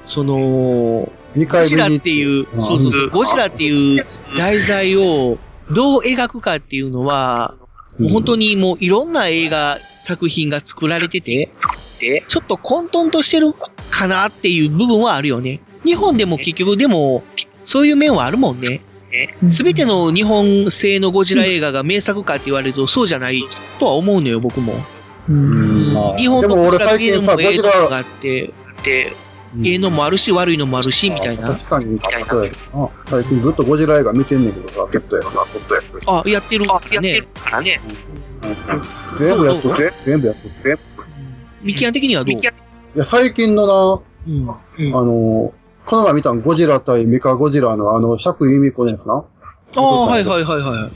[0.05, 4.07] その、ゴジラっていう、うんそうそうそう、ゴジラっていう
[4.37, 5.39] 題材を
[5.71, 7.55] どう描くかっていうのは、
[7.99, 11.53] もう本当にもういろんな映画作品が作られてて、
[12.27, 13.55] ちょっと混沌としてる
[13.91, 15.61] かなっていう部分はあるよね。
[15.85, 17.23] 日本でも結局でも、
[17.65, 18.81] そういう面はあるもんね。
[19.47, 23.43] すべての日本製のゴジラ映画が名作かって言われるとそうじゃない
[23.79, 24.75] とは思うのよ、僕も。
[25.29, 28.53] まあ日本でも俺のゴジラ最近さ、映画もええゴジラ、のがあって、
[28.85, 29.13] で、
[29.63, 31.49] ええのもあるし、悪いのもあるし、みたいな。
[31.49, 35.31] 確かに、そうやけどな最近ずっとゴジラ映画見てんねんけどさ、ずっとやつ。
[35.31, 36.01] ずっとやつ。
[36.07, 36.81] あ、やってるか
[37.51, 37.81] らね。
[39.19, 40.79] 全部やっとって、全部やっとって。
[41.63, 42.35] ミキアン的にはどう？
[42.35, 42.43] い
[42.95, 44.03] や、最近のな、
[44.99, 45.53] あの、
[45.87, 49.23] この前見たんゴジラ対メカゴジラのあの、釈由美子のやつな？
[49.77, 50.91] ああ、はいはいはいはい。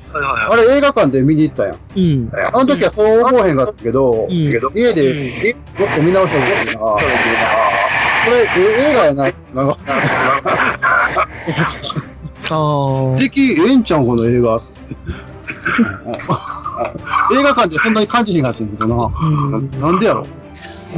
[0.51, 1.79] あれ映画館で見に行ったやん。
[1.97, 2.33] うん。
[2.53, 4.59] あの時はそう思わへんかったけど、家
[4.93, 6.99] で、え、もっと見直した時にな、こ
[8.31, 8.41] れ、え
[8.91, 9.79] 映画やな、なんか、
[12.51, 14.61] あ敵ええんちゃうん、この映画。
[17.33, 19.09] 映画館でそんなに感じへんかったんやけどな。
[19.81, 20.27] なんでやろ？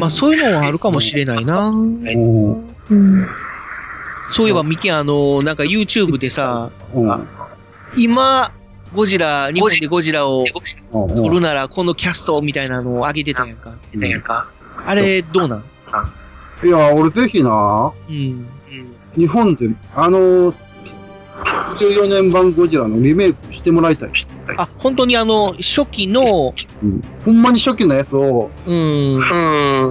[0.01, 1.70] まあそういうのはあるかもしれないな。
[4.31, 6.70] そういえば、ミキあの、なんか YouTube でさ、
[7.97, 8.53] 今、
[8.95, 10.45] ゴジラ、日本でゴジラを
[10.93, 14.49] 撮るなら、このキャストみたいなのを上げてたやんか。
[14.85, 15.64] あれ、どうなん？
[16.64, 18.47] いや、俺ぜひな、うん。
[19.16, 24.11] 日本で、あの、14年版ゴジラのリメイクしてもらいたい。
[24.57, 27.03] あ、本当にあの、初期の、うん。
[27.24, 29.16] ほんまに初期のやつを、うん。
[29.16, 29.20] う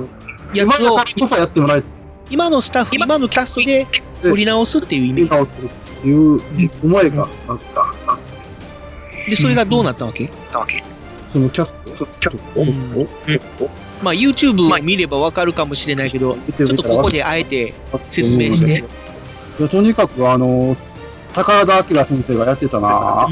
[0.01, 0.09] ん。
[0.53, 1.91] やつを今だからこそやってもらいたい。
[2.29, 3.87] 今のスタッフ、今のキャストで
[4.21, 5.29] 撮り直すっていう意味。
[5.29, 6.41] 直すっていう
[6.83, 7.85] 思いがあった。
[9.29, 10.29] で、それがどうなったわけ？
[11.31, 12.07] そのキャスト
[14.01, 17.73] まあ YouTube を見ればわかるかもしれないけど、ちょっとここであえて
[18.05, 18.83] 説明して。
[19.67, 20.75] とにかくあの、
[21.33, 23.29] 高田明先生がやってたな、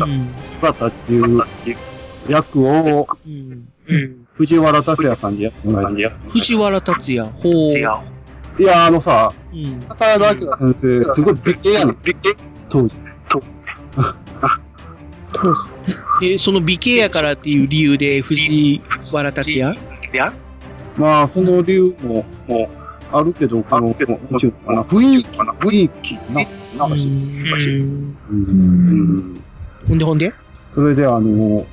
[0.62, 1.44] バタっていう
[2.30, 3.08] 役を、
[4.36, 6.14] 藤原達也さんでやってもらいたい。
[6.30, 7.74] 藤原達也、ほう。
[8.60, 9.82] いや、あのさ、うん。
[9.88, 11.98] 高田明先生、すごい別系やねん。
[12.70, 12.96] 当時。
[16.22, 18.82] で、その美形やからっていう理由で藤
[19.12, 19.76] 原達也？
[20.98, 22.70] まあ、その理由も、もう、
[23.12, 26.46] あるけど、この、なんていうのかな、雰囲気、雰囲気、な、
[26.78, 26.90] なん。
[26.92, 27.12] かし、う
[28.34, 29.44] ん。
[29.88, 30.34] ほんでほんで？
[30.76, 31.66] それで、あの、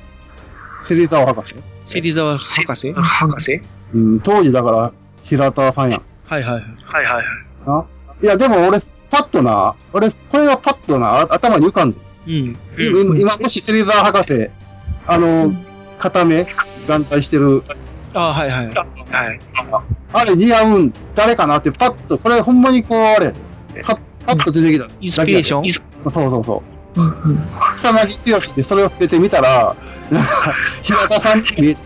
[0.81, 1.55] 芹沢博士？
[1.85, 2.93] 芹沢博士？
[2.93, 3.61] 博士？
[3.93, 4.91] うん、当時だから、
[5.23, 6.01] 平田さんやん。
[6.31, 6.63] はいはいはい。
[6.63, 7.25] はいはいはい。
[7.67, 7.85] な
[8.23, 8.79] いや、でも俺、
[9.09, 11.97] パッとな、俺、これがパッとな、あ頭に浮かんで。
[12.25, 12.57] うん。
[12.79, 14.49] 今、今もし芹沢博士、
[15.07, 15.53] あの、
[15.99, 16.47] 片目、
[16.87, 17.63] 眼帯してる、
[18.13, 18.67] あはいはい。
[18.67, 19.39] はい。
[20.13, 23.33] あれ似合うん、誰かなって、パッと、これほんまにこう、あれ、
[23.83, 24.89] パッ、パッと出てきた。
[25.01, 25.73] インスピレーション？
[25.73, 26.63] そうそうそ
[26.95, 27.01] う。
[27.75, 29.75] 草彅剛ってそれを捨ててみたら、
[30.09, 31.77] なんか、平田さんに見え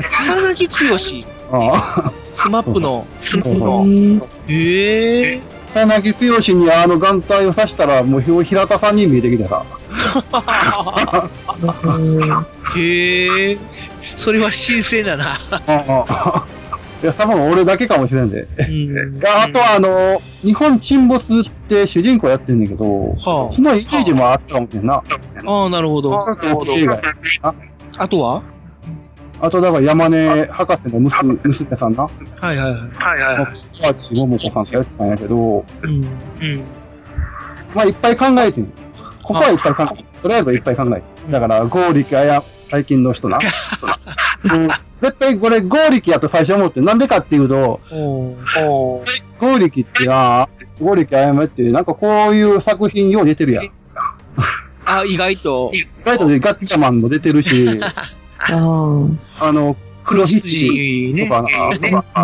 [0.00, 1.68] 草彅剛？
[1.70, 2.12] ああ。
[2.32, 3.06] スマップの。
[3.24, 4.52] そうそう。
[4.52, 5.40] へえ。
[5.68, 9.64] 草彅剛にあの眼帯を刺したら、もう平田さんに見えてきてさ。
[12.76, 13.58] へえ。
[14.16, 15.38] それは新鮮だな。
[17.02, 18.46] いや、多分俺だけかもしれんで。
[18.68, 18.88] い
[19.20, 24.96] や、あとはあの、日本沈没って主人公やってんねんけど、はそのイメージもあったかもしれんな。
[24.96, 25.02] あ
[25.64, 26.10] あ、なるほど。
[26.10, 26.72] なるほど。
[27.42, 27.54] あ
[27.98, 28.42] あとは？
[29.42, 32.04] あとだから山根博士の娘娘さんな。
[32.04, 32.10] は
[32.42, 32.70] いはいはい。
[32.70, 33.56] はいはいはい。
[33.56, 35.90] 沢地桃子さんとやってたんやけど、うん。
[35.90, 36.04] うん。
[37.74, 38.66] まあいっぱい考えてん。
[39.24, 43.40] ここはいっぱい考えてとりあえずいっぱい考えてだから、剛力あや、最近の人な。
[44.44, 44.68] うん
[45.00, 49.02] 絶対これ剛力やと最初思って、なんでかっていうと、お
[49.40, 50.48] 剛力ってな、
[50.80, 53.70] 剛力あやめって、なんかこういう作品よう出てるやん。
[54.84, 55.72] あ、意外と。
[55.74, 57.80] 意外とねガッチャマンも出てるし、
[58.58, 61.48] あの、黒羊とかな、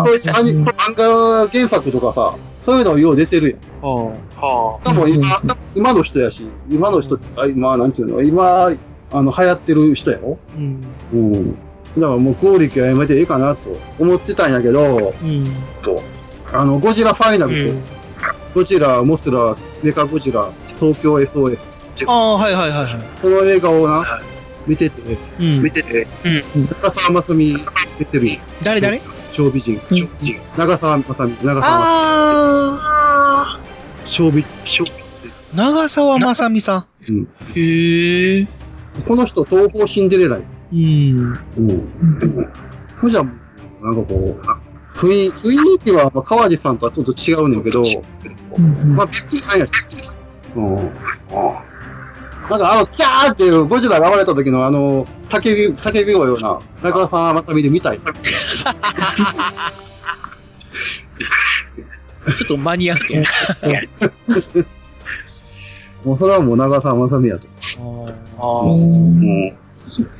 [0.05, 3.59] そういうアニ漫画原作とかさ、そういうのよう出てるやん。
[3.59, 5.27] しかも今、
[5.75, 8.69] 今の人やし、今の人って、あ今、なんていうの、今、
[9.11, 10.37] あの、流行ってる人やろ？
[10.55, 10.83] うん。
[11.13, 11.51] うん。
[11.97, 15.45] だからもう、剛力はやめていいかなと思ってたんやけど、うん。
[15.81, 16.03] と、
[16.53, 17.77] あの、ゴジラファイナルと、
[18.53, 20.49] ゴジラ、モスラ、メカゴジラ、
[20.79, 21.67] 東京 SOS。
[22.05, 22.93] ああ、はいはいはいはい。
[23.21, 24.21] その映画をな、
[24.69, 25.63] 見てて、うん。
[25.63, 27.57] 見てて、長澤まさみ
[27.97, 28.39] 出てる。
[28.63, 29.01] 誰誰？
[29.31, 29.81] 小美人。
[30.55, 31.65] 長澤まさみ、長澤まさ
[32.83, 33.59] あ
[34.03, 34.07] み。
[34.07, 34.83] 小美人。
[34.83, 34.87] あ、
[35.55, 36.85] 長澤まさみさん。
[37.09, 37.27] うん。
[37.55, 38.47] へえ。
[39.07, 40.43] この人、東方シンデレラや。
[40.71, 41.39] うん。
[41.57, 41.89] うん。
[43.01, 43.33] ほじゃ、なん
[43.95, 47.83] かこう、雰囲雰囲気は、まあ川地さんとはちょっと違うねんけど、
[48.95, 49.71] まあ別にないやし。
[50.55, 50.91] うん。
[52.49, 57.99] なんかあの、キャーっていうゴジラが暴れた時のあの、叫び、叫び声ような、中澤まさみで見たい。
[62.37, 63.13] ちょっとマニアック。
[66.03, 67.47] もうそれはもう長澤まさみやと。
[68.39, 68.61] ああ。
[68.63, 69.55] うん。
[69.71, 70.11] そっか。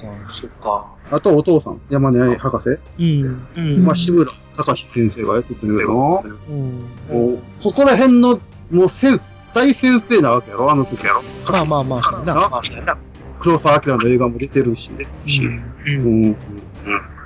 [0.42, 0.86] そっか。
[1.12, 2.80] あとお父さん、山根博士。
[3.00, 3.48] うん。
[3.56, 3.84] うん。
[3.84, 5.94] まあ、志村隆先生がやっててんけどな。
[5.96, 7.34] もうん。
[7.34, 12.50] う、そこら辺の、もう先生、大先生なわけやろあの時やろまあまあまあ、そうやな。
[12.93, 12.97] な
[13.39, 14.91] 黒澤明の映画も出てるし。
[14.91, 15.64] うん。
[15.86, 16.38] うん。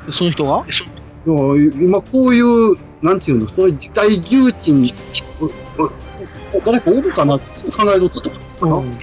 [0.09, 0.65] その人が
[1.25, 4.93] でも今こういう、なんていうの、そういう大重鎮、
[6.65, 7.35] 誰かおるかな？
[7.35, 8.31] ってちょっと考えとったと。
[8.61, 8.97] うん。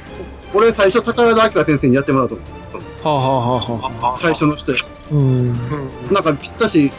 [0.55, 2.37] 俺最初宝田明先生にやってもらうと。
[2.37, 2.41] は
[3.05, 3.63] あ、はあは
[4.01, 4.79] あはあ、最初の人や。
[5.11, 5.47] うん。
[6.11, 6.91] なんかぴったし、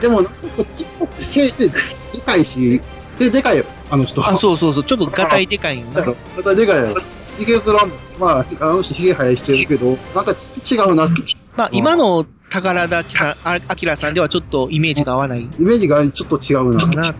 [0.00, 1.80] でもなんかこっちとって背ってで
[2.24, 2.80] かいし、
[3.18, 4.26] で、でかいよ、あの人。
[4.28, 4.84] あ、そうそうそう。
[4.84, 6.04] ちょっとガタイでかいんだ。
[6.36, 7.00] またでかいやろ。
[7.38, 7.78] ヒゲ面も、
[8.18, 11.22] まあ、あの人ヒゲ生やしてるけど、なんかちょっと違うなって。
[11.56, 16.80] まあ、今の宝田明さんではちょっとイメージが合わないイメージがちょっと違うな。
[16.80, 17.12] かな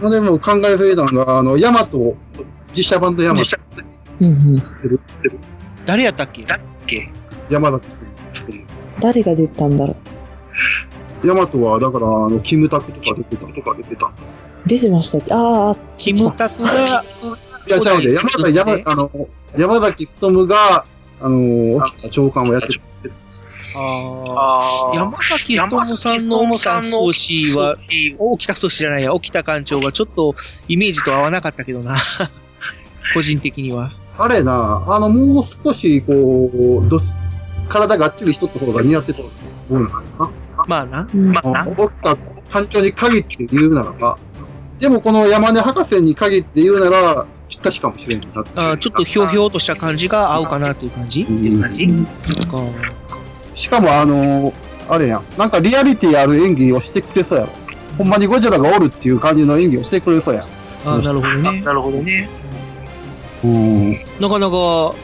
[0.00, 0.10] と。
[0.10, 2.16] でもう考えすぎたのが、あの、ヤマト、
[2.74, 3.56] 実写版のヤマト。
[4.20, 4.62] うんうん。
[5.84, 6.46] 誰やったっけ？
[7.50, 7.86] 山崎。
[9.00, 9.96] 誰が出たんだろ
[11.22, 11.26] う。
[11.26, 13.46] ヤマトは、だから、あの、キムタクとか出てた。
[13.46, 14.10] とか出てた。
[14.66, 15.32] 出てましたっけ？
[15.32, 17.04] ああ、キムタクが、
[17.66, 19.10] いや、ちゃうで、山崎、山、あの、
[19.56, 20.84] 山崎努が、
[21.20, 22.80] あの、沖田長官をやってる。
[23.78, 24.58] あ
[24.92, 24.94] あ。
[24.94, 27.76] 山崎努さんの沖田総司は、
[28.18, 30.34] 沖田総司じゃないや、沖田館長はちょっと
[30.68, 31.96] イメージと合わなかったけどな。
[33.14, 33.92] 個人的には。
[34.18, 37.00] あれな、あの、もう少し、こう、ど
[37.68, 39.30] 体がっちりしとった方が似合ってたと
[39.68, 40.30] 思うのかな。
[40.66, 41.08] まあな。
[41.12, 41.68] まあな。
[41.70, 42.16] 沖田
[42.50, 44.18] 館長に限って言うならば、
[44.78, 48.26] でもこの山根博士に限って言うなら、ぴったしかもしれんな。
[48.56, 52.58] あーちょっとひょうひょうとした感じが合うかなっていう感じ、うんそっか。
[53.54, 54.52] しかもあの
[54.88, 55.24] あれやん。
[55.38, 57.52] なんかリアリティある演技をしてくれそうやろ。
[57.98, 60.44] ほんまにゴジラがおるっていう感じの演技をしてくれそうやん。
[60.84, 61.60] あーなるほどね。
[61.62, 62.28] なるほどね。
[63.44, 63.92] うん。
[64.20, 64.94] なかなか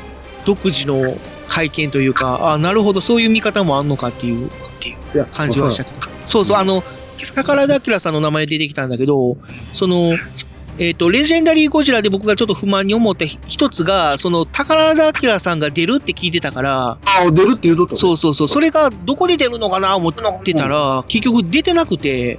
[0.45, 1.17] 独自の
[1.49, 4.51] 会見というか、あなるほど、そういう見方もあんのかっていう
[5.33, 6.07] 感じはしたけど。
[6.27, 6.83] そうそう、あの、
[7.35, 9.37] 宝田明さんの名前出てきたんだけど、
[9.73, 10.17] その、
[10.79, 16.99] えっ、と、レジェンダリーゴジラで僕がちょっと不満に思った一つが、その、宝田明さんが出るって聞いてたから、あ
[17.29, 22.39] あ、出るって言うとったそうそうそう、それがどこで出るのかな思ってたら、結局出てなくて、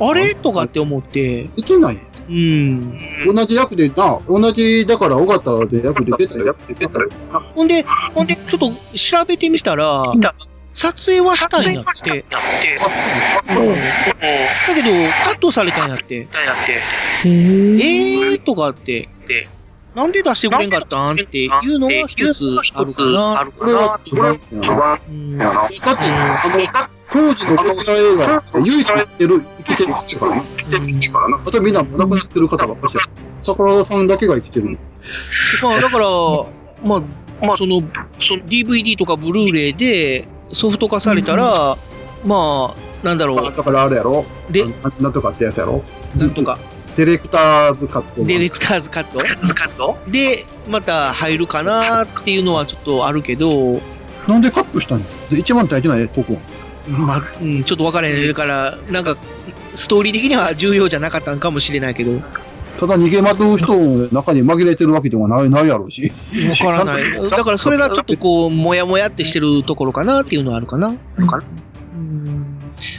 [0.00, 0.34] あれ？
[0.34, 1.50] とかって思って。
[1.56, 2.00] いけない？
[2.30, 2.98] うん。
[3.26, 6.56] 同じ役でな、同じ、だから、尾形で役出てたよ。
[7.54, 7.84] ほんで、
[8.14, 10.12] ほんで、ちょっと調べてみたら、
[10.74, 12.24] 撮影はしたんやって。
[13.42, 13.66] そう。
[13.66, 14.90] だけど、
[15.24, 16.28] カットされたんやって。
[17.24, 19.08] えーとかって、
[19.94, 23.50] なんで出してくれんかったんっていうのが一つあるかな。
[23.58, 24.40] これは違う
[25.08, 31.42] うんだって、あの、当時のゴジラ映画って唯一生きてる、生きてる人からな。
[31.44, 33.00] あとみんな亡くなってる方ばっかしや。
[33.42, 34.78] 桜田さんだけが生きてる。
[35.60, 36.06] まあ、だから、
[36.84, 37.02] ま
[37.52, 37.80] あ、その、
[38.20, 41.78] その DVD とかブルーレイでソフト化されたら、
[42.24, 43.44] まあ、なんだろう。
[43.44, 44.24] だからあれやろ？
[44.50, 44.64] で、
[45.00, 45.82] なんとかってやつやろ？
[46.16, 46.58] なんとか。
[46.96, 48.24] ディレクターズカット。
[48.24, 49.04] ディレクターズカッ
[49.76, 49.98] ト？
[50.10, 53.80] で、また入るかなっていうのはちょっとあるけど、
[54.28, 56.72] なんでカットしたんやで一番大事なとこなんですか？
[56.88, 58.28] まあ、うん、ちょっと分からへん。
[58.28, 59.16] だから、なんか、
[59.76, 62.20] ストーリー的には重要じゃなかったのかもしれないけど。
[62.78, 66.12] ただ逃げ惑う人の中に紛れてるわけでもないないやろうし。
[66.50, 67.02] わからない。
[67.28, 70.94] だからそれがちょっとこう、もやもやってしてるところかなっていうのはあるかな。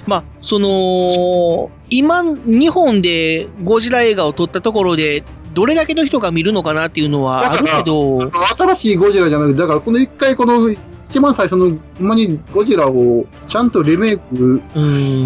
[0.05, 14.61] まあ、その、今、日本でゴジラ映画を撮ったところで、どれだけの人が見るのかなっていうのはあるけど、新しいゴジラじゃなくて、だからこの一回この一番最初の、ほんまにゴジラをちゃんとリメイク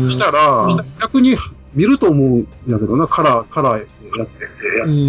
[0.10, 0.68] したら、
[1.00, 1.36] 逆に
[1.76, 3.84] 見ると思うんやけどな、カラー、カラーや
[4.24, 4.46] って。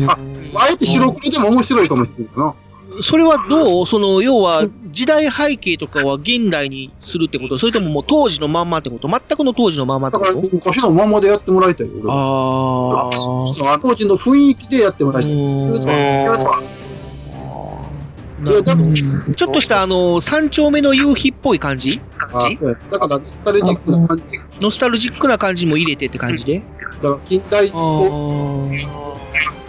[0.09, 0.19] あ、
[0.57, 2.55] あえて白黒でも面白いかもしれないな。
[3.03, 3.87] それはどう？
[3.87, 7.59] その、要は、時代背景とかは現代にするってこと？
[7.59, 9.09] それとももう当時のまんまってこと？
[9.09, 10.41] 全くの当時のまんまってこと？
[10.41, 12.15] 昔のまんまでやってもらいたいよ、俺は。
[12.15, 13.79] ああ。
[13.83, 15.33] 当時の雰囲気でやってもらいたい。
[18.39, 22.03] いや、ちょっとしたあの、三丁目の夕日っぽい感じ？
[22.33, 22.51] あ
[22.91, 24.25] だから、ノスタルジックな感じ。
[24.61, 26.59] ノスタルジックな感じも入れてって感じで？
[26.61, 28.69] だから、近代事故。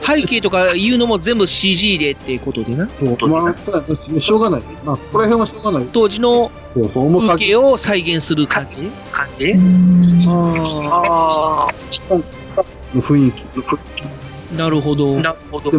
[0.01, 2.85] 背景とかいうのも全部 CG でっていうことでな？
[2.85, 4.63] まあ、そうやねしょうがない。
[4.85, 5.87] まあ、そこら辺はしょうがない。
[5.91, 8.75] 当時のそうそう、面風景を再現する感じ？
[9.11, 9.53] 感じ？
[10.29, 11.73] ああ。
[12.95, 13.43] の雰囲気。
[14.55, 15.19] なるほど。
[15.19, 15.71] なるほど。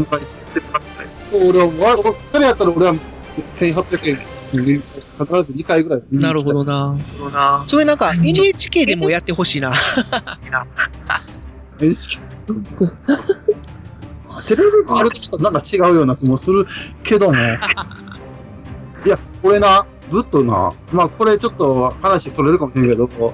[1.32, 2.94] 俺は、俺それやったら俺は
[3.58, 4.82] 1800円に必
[5.52, 6.98] ず2回ぐらい見になるほどな。
[7.64, 9.72] それなんか NHK でもやってほしいな。
[11.80, 12.18] NHK
[14.46, 16.66] テレビがあるとちょっとなんか違うような気もする
[17.02, 17.36] けども。
[17.36, 23.32] いや、俺な、ずっとな、まあこれちょっと話それるかもしれんけど、考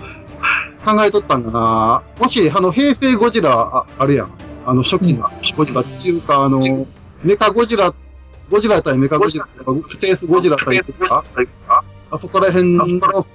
[1.05, 4.31] えとったんだな、もし、あの、平成ゴジラああるやん。
[4.67, 6.87] あの、初期のゴジラっていうか、あの、
[7.25, 7.95] メカゴジラ、
[8.51, 11.25] ゴジラ対メカゴジラとか、スペースゴジラ対とか、
[12.11, 13.27] あそこら辺の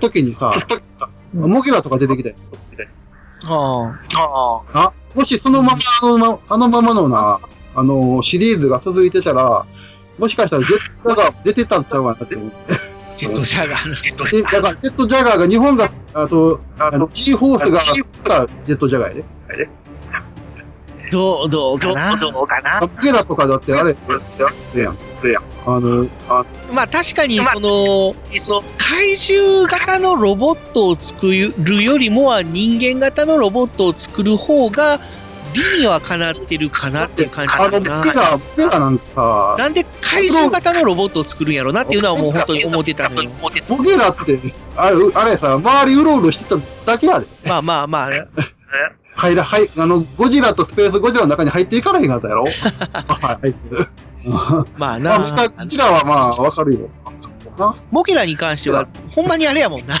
[0.00, 0.54] 時にさ、
[1.34, 2.34] モギラとか出てきて。
[3.46, 7.40] はあ、もしそのまま、あのまあのままのな、
[7.74, 9.66] あの、シリーズが続いてたら、
[10.18, 12.56] もしかしたらジェットジャガー出てたんちゃうかなって思って。
[13.16, 19.68] ジェットジャガーで、だからジェットジャガーが日本が、あと、あの、G ホースが、ジェットジャガーやで。
[21.14, 22.16] どう、どうかな？
[22.16, 22.80] どうかな？
[22.80, 23.96] モギラとかだってあれ、
[24.82, 24.96] やん。
[25.66, 28.14] あの、あまあ確かにその、
[28.76, 35.00] 怪獣型のロボットを作るよりもは人間型のロボットを作る方が、
[35.54, 38.02] 理にはかなってるかなっていう感じあの、だな。
[38.04, 43.30] 僕ら、僕らなんか、なんで怪獣型のロボットを作るんやろなっていうのはもう本当に思ってたのよ。
[43.68, 44.38] 僕らって、
[44.76, 47.26] あれ、あれさ、周りうろうろしてただけやで。
[47.46, 48.10] まあまあまあ、
[49.16, 52.44] 入ら、はい、あの、ゴジラとスペースゴジラの中に入っていかれへんかったやろ？
[53.22, 53.88] あいつ。
[54.24, 55.18] まあまあ、な。
[55.18, 56.90] ゴジラはまあ、わかるよ。
[57.90, 59.94] モゲラに関しては、ほんまにあれやもんな。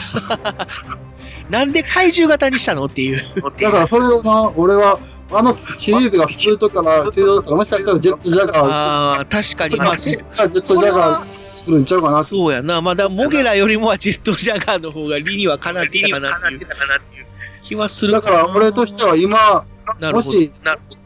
[1.50, 3.22] なんで怪獣型にしたのっていう。
[3.60, 4.98] だからそれをな、俺は、
[5.30, 10.14] あのシリーズが普通とかな、通常だったらもしかしたらジェットジャガー、ああ、確かに、まあ、そう。
[10.14, 11.24] ジェットジャガー
[11.56, 12.24] 作るんちゃうかな。
[12.24, 12.80] そうやな。
[12.80, 17.23] まだ、モゲラよりもはジェットジャガーの方が理にはかなってたかなっていう
[17.64, 18.12] 気はする。
[18.12, 19.66] だから俺としては今、
[20.12, 20.52] もし、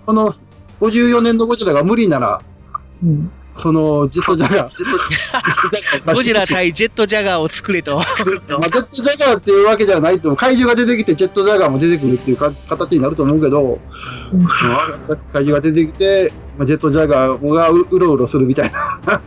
[0.04, 0.34] この
[0.80, 2.42] 54年のゴジラが無理なら、
[3.56, 6.04] そのジェットジャガー。
[6.14, 7.96] ゴジラ対ジェットジャガーを作れと。
[7.96, 8.06] まあ、
[8.70, 13.78] ジェットジャガーっていうわけじゃないと、怪獣が出てきて、ジェットジャガーも出てくるっていうか形になると思うけど、
[15.32, 19.22] 怪獣が出てきて、まあ、ジェットジャガーがううろうろするみたいな、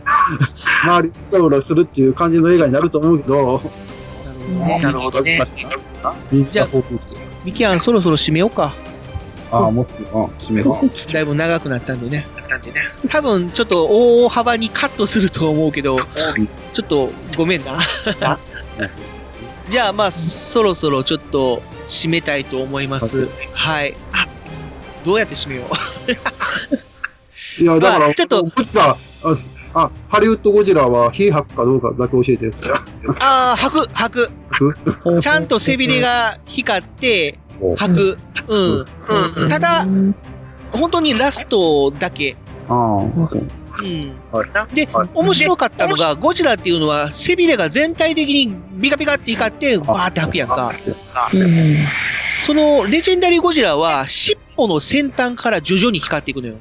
[0.84, 3.62] 周りうろうろするっていう感じの映画になると思うけど、
[4.80, 5.40] なるほどね。
[6.50, 6.68] じゃあ、
[7.44, 8.74] ミキアン、そろそろ締めようか。
[9.50, 10.90] ああ、もうすぐ、うん、締めよう。
[11.12, 12.26] だいぶ長くなったんでね。
[13.08, 13.86] 多分、ちょっと
[14.24, 15.98] 大幅にカットすると思うけど、
[16.72, 17.78] ちょっとごめんな。
[19.68, 23.28] じゃあ、まあ、そろそろちょっと締めたいと思います。
[23.52, 23.94] はい。
[25.04, 25.62] どうやって締めよ
[27.58, 27.62] う？
[27.62, 28.96] いや、だから、ちょっと、こっちは、
[29.74, 32.50] あ、あハリウッドゴジラは火吐くかどうかだけ教えて。
[33.20, 35.20] ああ、吐く、吐く。
[35.20, 37.38] ちゃんと背びれが光って、
[37.76, 38.18] 吐く。
[38.48, 39.48] うん。
[39.48, 39.86] ただ、
[40.72, 42.36] 本当にラストだけ。
[42.68, 43.46] ああ、そう。
[43.78, 44.20] うん。
[44.30, 44.74] はい。
[44.74, 50.74] で、面白かったのが、ゴジラっていうのは背びれが全体的にビカビカって光って、バーって吐くやんか。
[52.40, 56.56] その、レジェンダリーゴジラは、尻尾の先端から徐々に光っていくのよ。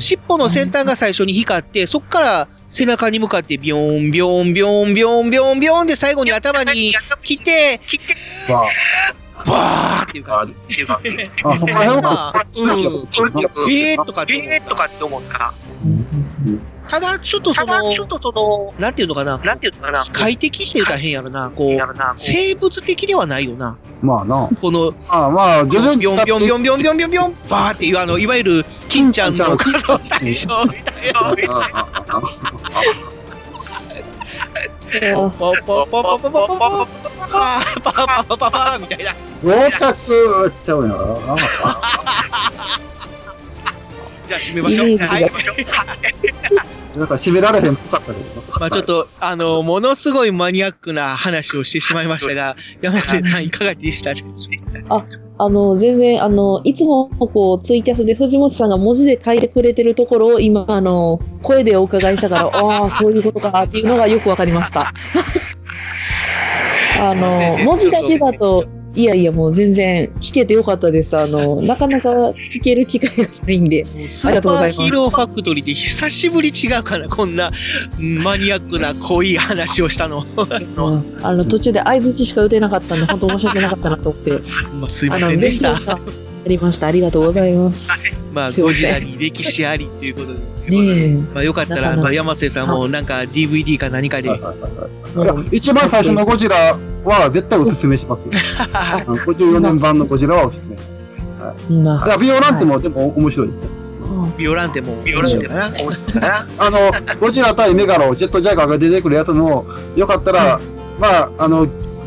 [0.00, 7.80] 尻尾の先端が最初に光って、そっから背中に向かってビヨーン、ビヨーン、ビヨーン、ビヨーン、ビヨーン、ビヨーンで最後に頭に来て、
[8.48, 8.66] わ
[9.46, 10.54] バーっていう感じ。
[11.44, 12.66] あ、そこら辺は、う
[13.68, 14.68] ん、えーとかって思った。
[14.68, 15.54] とかって思った。
[16.88, 19.36] ただ、ちょっとその、ちょっとその、なんていうのかな？
[19.36, 20.04] なんていうのかな？
[20.04, 21.50] 機械的って言ったら変やろな。
[21.50, 21.76] こう、
[22.14, 23.76] 生物的ではないよな。
[24.00, 24.48] まあな。
[24.60, 26.00] この、ああ、まあ、徐々に。
[26.00, 31.36] ビョンビョンビョンビョンビョンビョンビョン、バーっていう、あの、いわゆる、欽ちゃんの仮装大賞みたいな。
[35.14, 39.14] ポポポポポポポポポパーパーパーパパみたいな。
[39.42, 41.20] 合格ちゃうやろ。
[44.26, 44.98] じゃあ締めましょう。
[44.98, 45.30] はい。
[46.96, 48.42] なんか締められへんぽかったけど。
[48.60, 54.12] まあちょっと、あの、ものすごいマニアックな話をしてしまいましたが、山瀬さんいかがでした
[54.88, 55.04] あ、
[55.40, 64.92] あの、全然、あの、いつもこう、ツイキャスで藤本さんが文字で書いてくれてるところを今、あの、声でお伺いしたから、 ああ、そういうことかっていうのがよくわかりました。
[67.00, 68.64] あの、文字だけだと、
[68.98, 71.16] いやいや、もう全然聞けてよかったです。
[71.16, 72.08] あの、 なかなか
[72.50, 73.86] 聞ける機会がないんで、
[74.24, 74.82] ありがとうございます。
[74.82, 77.52] ヒーローファクトリーで久しぶり違うかな、こんな
[78.00, 80.26] マニアックな濃い話をしたの。
[80.36, 84.32] うん、あの、途中で相づちしか打てなかったんで、本当申し訳なかったなと思って。
[84.80, 85.76] まあ、すいませんでした。
[85.76, 85.98] あ
[86.48, 86.88] りました。
[86.88, 87.88] ありがとうございます。
[88.32, 90.38] まあ、ゴジラに歴史ありということで。
[90.70, 94.28] ねまあ、よかったら、まあ、山瀬さんもなんか DVD か何かで。
[94.28, 94.38] いや、
[95.52, 96.76] 一番最初のゴジラ
[97.08, 98.32] は絶対おすすめしますよ。
[99.26, 100.76] 54年版のゴジラはおすすめ。
[101.42, 102.06] はい。
[102.06, 103.68] いや、ビオランテもでも面白いですよ。
[104.36, 105.66] ビオランテも面白いかな。
[106.58, 106.78] あの、
[107.20, 109.66] ゴジラ対メガロ、ジェットジャガーが出てくるやつも、
[109.96, 110.60] よかったら、
[110.98, 111.66] まあ、あの、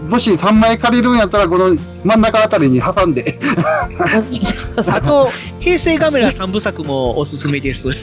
[0.09, 3.37] もし3枚借りるんやったら、この真ん中あたりに挟んで。
[4.75, 7.89] あと、平成ガメラ3部作もおすすめです。
[7.89, 7.95] うん、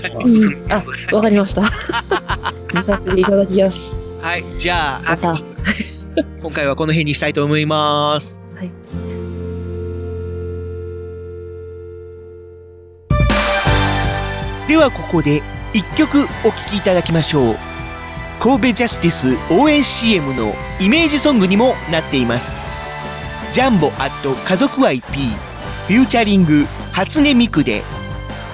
[0.68, 1.62] あ、わかりました。
[2.74, 3.96] 見させていただきます。
[4.20, 5.57] はい、じゃあ、また。
[6.42, 8.44] 今回はこの辺にしたいと思います。
[8.56, 8.70] はい。
[14.68, 15.42] ではここで
[15.72, 17.56] 一曲お聴きいただきましょう。
[18.40, 22.68] 神戸ジャスティス応援 CM のイメージソングにもなっています。
[23.52, 25.02] ジャンボアット家族 IP
[25.88, 27.82] フューチャリング初音ミクで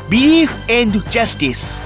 [0.09, 0.49] Belief
[0.83, 1.83] and Justice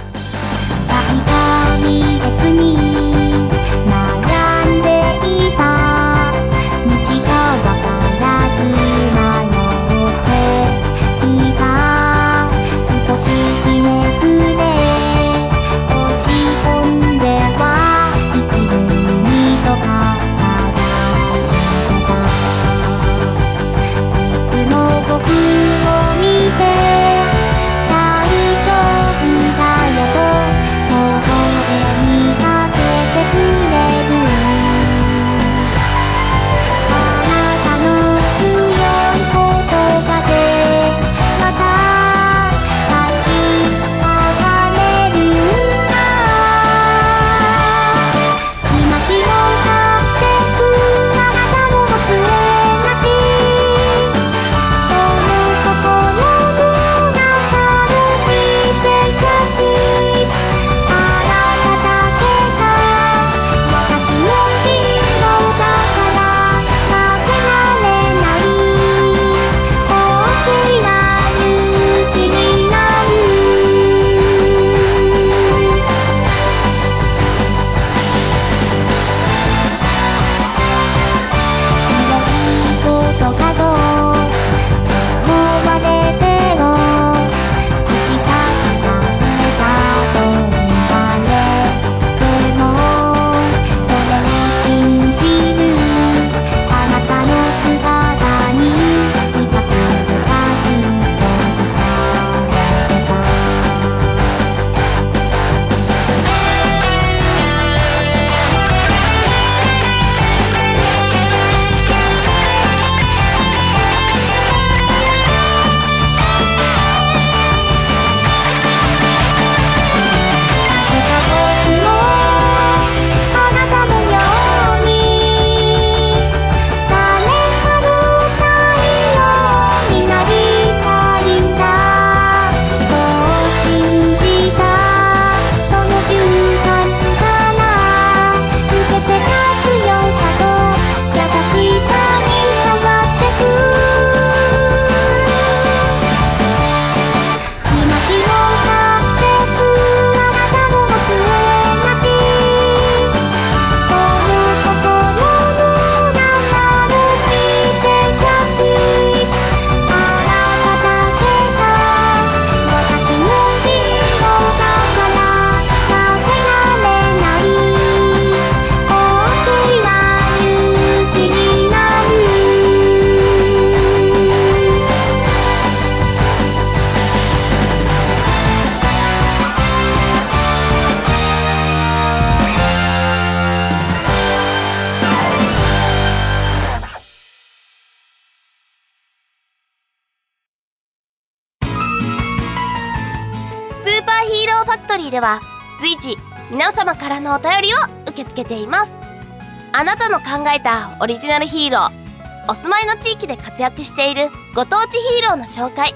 [200.55, 202.09] えたオリジナルヒーロー
[202.51, 205.95] お住まいの地域で活躍しているご当地ヒーローの紹介。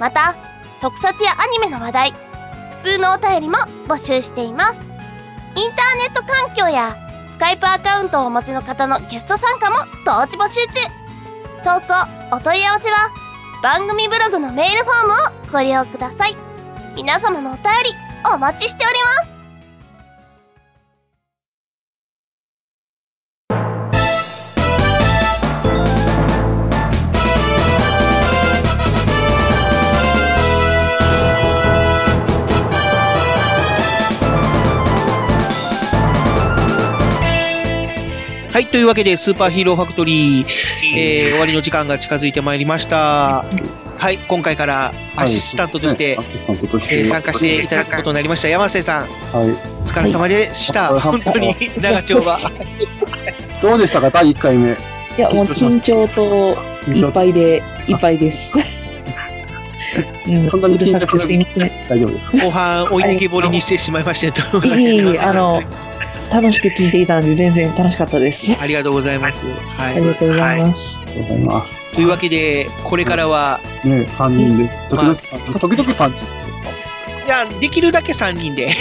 [0.00, 0.34] また
[0.80, 2.12] 特撮やアニメの話題
[2.82, 4.80] 普通のお便りも募集しています。
[5.54, 6.96] インターネット環境や
[7.30, 11.02] スカイプアカウントをお持ちの方のゲスト参加も同時募集中。
[11.62, 11.94] 投稿
[12.34, 13.10] お問い合わせは
[13.62, 16.36] 番組ブログのメールフォームをご利用ください。
[16.96, 17.90] 皆様のお便り
[18.34, 18.91] お待ちしております。
[38.52, 40.46] はい、というわけで、スーパーヒーローファクトリー、
[40.94, 43.46] えー終わりの時間が近づいてまいりました。
[43.46, 49.06] はい、今回からアシスタントとして、えー参加していただくことになりました、山瀬さん。
[49.06, 49.50] はい。
[49.50, 51.00] お疲れ様でした。
[51.00, 52.38] 本当に、長丁場。
[53.62, 54.72] どうでしたか第1回目？
[54.72, 54.74] い
[55.16, 56.58] や、もう緊張と
[56.92, 58.52] いっぱいで、いっぱいです。
[60.28, 61.70] うん、そんなにうるさくてすいません。
[61.88, 62.30] 大丈夫です。
[62.32, 64.62] 後半、置いてけぼりにしてしまいましたと。
[64.66, 65.62] いえいえ、あの、
[66.32, 68.58] 楽しく聞いていたので、全然楽しかったです。
[68.58, 69.44] ありがとうございます。
[69.44, 69.96] はい。
[69.96, 70.98] ありがとうございます。
[70.98, 71.94] ありがとうございます。
[71.94, 76.51] というわけで、これからは、ね3人で、時々3人、時々3人。
[77.26, 78.74] いや、できるだけ3人で。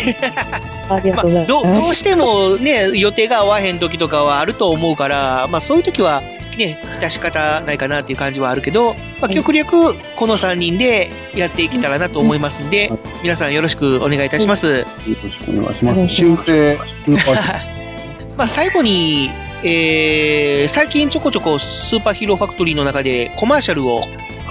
[0.90, 1.48] ありがとうございます。
[1.48, 6.22] どどうしてもね、予定が合わへん時とかはあると思うから、まあそういう時は
[6.58, 12.92] ね、出し方ないかなっていう感じはあるけど、まあ極力この3人でやっていけたらなと思いますんで、
[13.24, 14.68] 皆さんよろしくお願いいたします。
[14.68, 14.86] よ
[15.24, 16.08] ろしくお願いします。
[16.08, 16.78] 修正、
[18.38, 19.30] まあ最後に、
[19.64, 24.08] えー、最近ちょこちょこスーパーヒーローファクトリーの中でコマーシャルを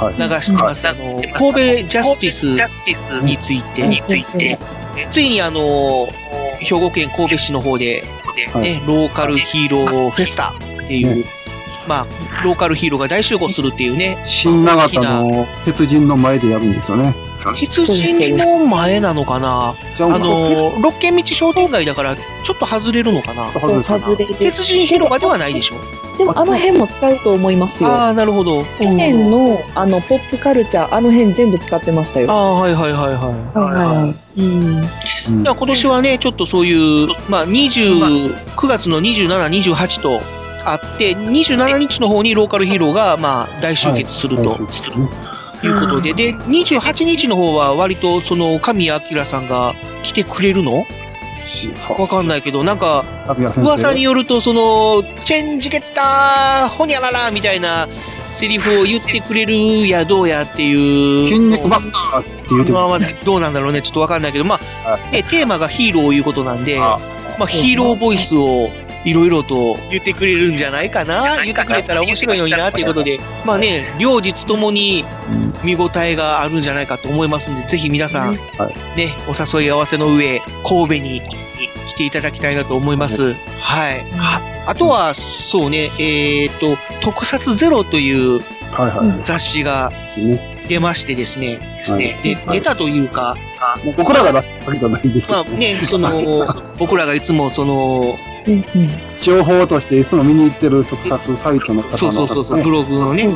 [0.09, 0.89] 流してます。
[0.89, 4.59] あの、神戸ジャスティスについて、について、
[5.11, 6.07] ついにあの、
[6.61, 8.05] 兵庫県神戸市の方で、
[8.57, 11.25] ね、ローカルヒーローフェスタっていう、
[11.87, 17.15] まあ、ローカルヒーローが大集合するっていうね、新長田の鉄人の前でやるんですよね。
[17.59, 19.73] 鉄人の前なのかな？
[19.73, 23.51] あの、六軒道商店街だから、ちょっと外れるのかな？
[23.53, 24.35] そう、外れて。
[24.35, 25.77] 鉄人広場ではないでしょ？
[26.19, 27.91] でも、あの辺も使うと思いますよ。
[27.91, 28.65] ああ、なるほど。
[28.79, 32.31] 去年の、あの、ポップカルチャー、あの辺全部使ってましたよ。
[32.31, 33.59] ああ、はいはいはいはい。
[33.59, 34.41] はいはい。
[34.41, 35.43] うん。
[35.45, 40.21] じゃあ今年はね、ちょっとそういう、まあ、20、9月の27、28と
[40.67, 44.43] あって、27日の方にローカルヒーローが、まあ、大集結すると。
[44.43, 44.47] い
[45.69, 50.87] うことで、で、28日の方は割と、その、神谷明さんが来てくれるの？
[51.99, 53.05] わかんないけど、なんか、
[53.57, 57.89] 噂によると、その、チェンジゲッター、ほにゃららみたいな
[58.29, 61.27] セリフを言ってくれるやどうやっていう。
[61.27, 67.01] 筋肉バスターって言うてまあまあ、どうなんだろうね、ちょっとわかんないけど、まあ、ね、テーマがヒーローいうことなんで、ま
[67.41, 68.69] あ、ヒーローボイスを
[69.05, 75.05] いろいろと言ってくれるんじゃないかな、言ってくれたら面白いのにな、ということで、まあね、両日ともに
[75.63, 81.23] 見応えがあるんじゃないかと思いますんで、ぜひ皆さん、ね、お誘い合わせの上、神戸に
[81.87, 83.35] 来ていただきたいなと思います。
[83.61, 84.05] はい。
[84.67, 88.41] あとは、そうね、えっ、と、特撮ゼロという
[89.25, 89.93] 雑誌が
[90.69, 91.59] 出ましてですね、
[92.23, 93.37] で出たというか、
[93.97, 96.47] 僕らが出したわけじゃないんですけど、まあね、その、
[96.79, 98.19] 僕らがいつもその、
[99.21, 103.29] 情報としていつも見に行ってる特撮サイトの方の、そうそうそうそう、ブログのね、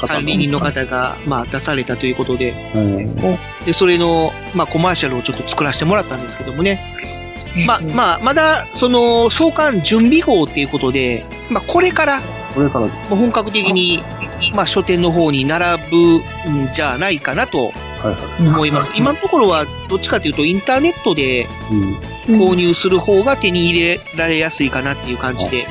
[0.00, 2.54] 管理人の方が、まあ、出されたということで、
[3.66, 6.80] で、それの、まあ、コマーシャルをちょっと作らせてもらったんですけどもね、
[7.66, 12.20] まあ、まあ、まだ、その、創刊準備号っていうことで、まあ、これから、
[12.54, 13.08] これからです。
[13.08, 14.02] 本格的に、
[14.54, 16.22] まあ、書店の方に並ぶん
[16.72, 17.72] じゃないかなと
[18.38, 18.92] 思います。
[18.94, 21.46] 今のところは、どっちかというと、インターネットで
[22.26, 25.66] 購入する方が手に入れられやすいかなっていう感じで、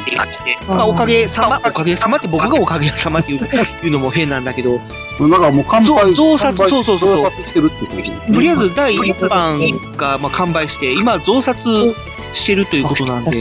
[0.67, 4.79] まあ、おかげさま、おかげさまって僕がおかげさまっていうのも変なんだけど、
[5.19, 7.23] なんかもう完売増刷、そうそうそうそう。
[7.23, 8.39] と？
[8.39, 9.59] りあえず第1版
[9.97, 11.93] がまあ完売して、今増刷
[12.33, 13.37] してるということなんで、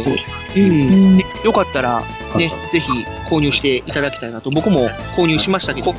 [0.57, 2.03] うん、よかったら、
[2.37, 2.91] ね、ぜひ
[3.29, 5.95] 購入していただきたいなと、僕も購入しましたけど、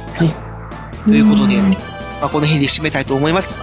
[1.06, 1.56] ということで、
[2.24, 3.60] まあ、この辺で締めたいと思います。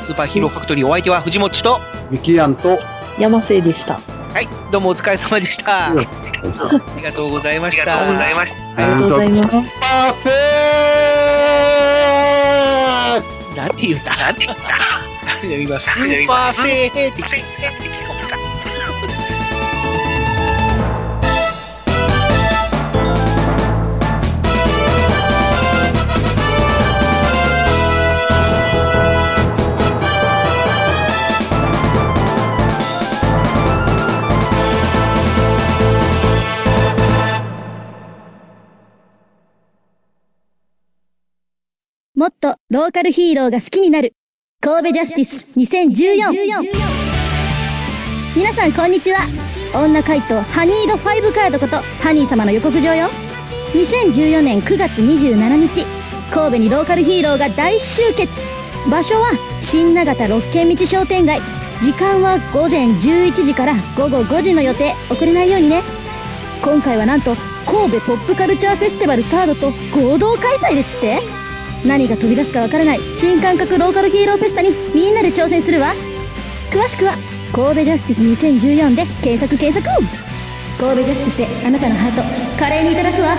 [0.00, 1.80] スーパーヒーローファクトリーお相手は藤もっちと、
[2.10, 2.80] ミキヤンと、
[3.20, 4.00] 山瀬でした。
[4.34, 5.92] はい、どうもお疲れ様でした。
[5.92, 5.94] あ
[6.96, 7.82] りがとうございました。
[7.82, 8.56] ありがとうございました。
[8.82, 9.50] ありがとうございます。
[9.52, 10.32] パーフェ
[13.56, 15.00] なんて言ったなんて言った
[15.46, 17.12] 今、スーパーセーって
[42.20, 44.12] もっとローカルヒーローが好きになる。
[44.60, 46.70] 神戸ジャスティス2014
[48.36, 49.20] 皆さんこんにちは。
[49.74, 53.08] 女怪盗ハニード5カードことハニー様の予告状よ。
[53.72, 55.86] 2014年9月27日。
[56.30, 58.44] 神戸にローカルヒーローが大集結。
[58.90, 59.30] 場所は
[59.62, 61.40] 新長田六軒道商店街。
[61.80, 64.92] 時間は午前11時から午後5時の予定。
[65.08, 65.80] 遅れないようにね。
[66.62, 67.34] 今回はなんと
[67.64, 71.49] 神戸ポップカルチャーフェスティバルサードと合同開催ですって。
[71.84, 75.94] 何が飛び出すかわからない新感覚ローカルヒーローフェスタにみんなで挑戦するわ
[76.70, 77.14] 詳しくは
[77.52, 79.88] 神戸ジャスティス2014で検索検索
[80.78, 82.22] 神戸ジャスティスであなたのハート
[82.58, 83.36] 華麗にいただくわ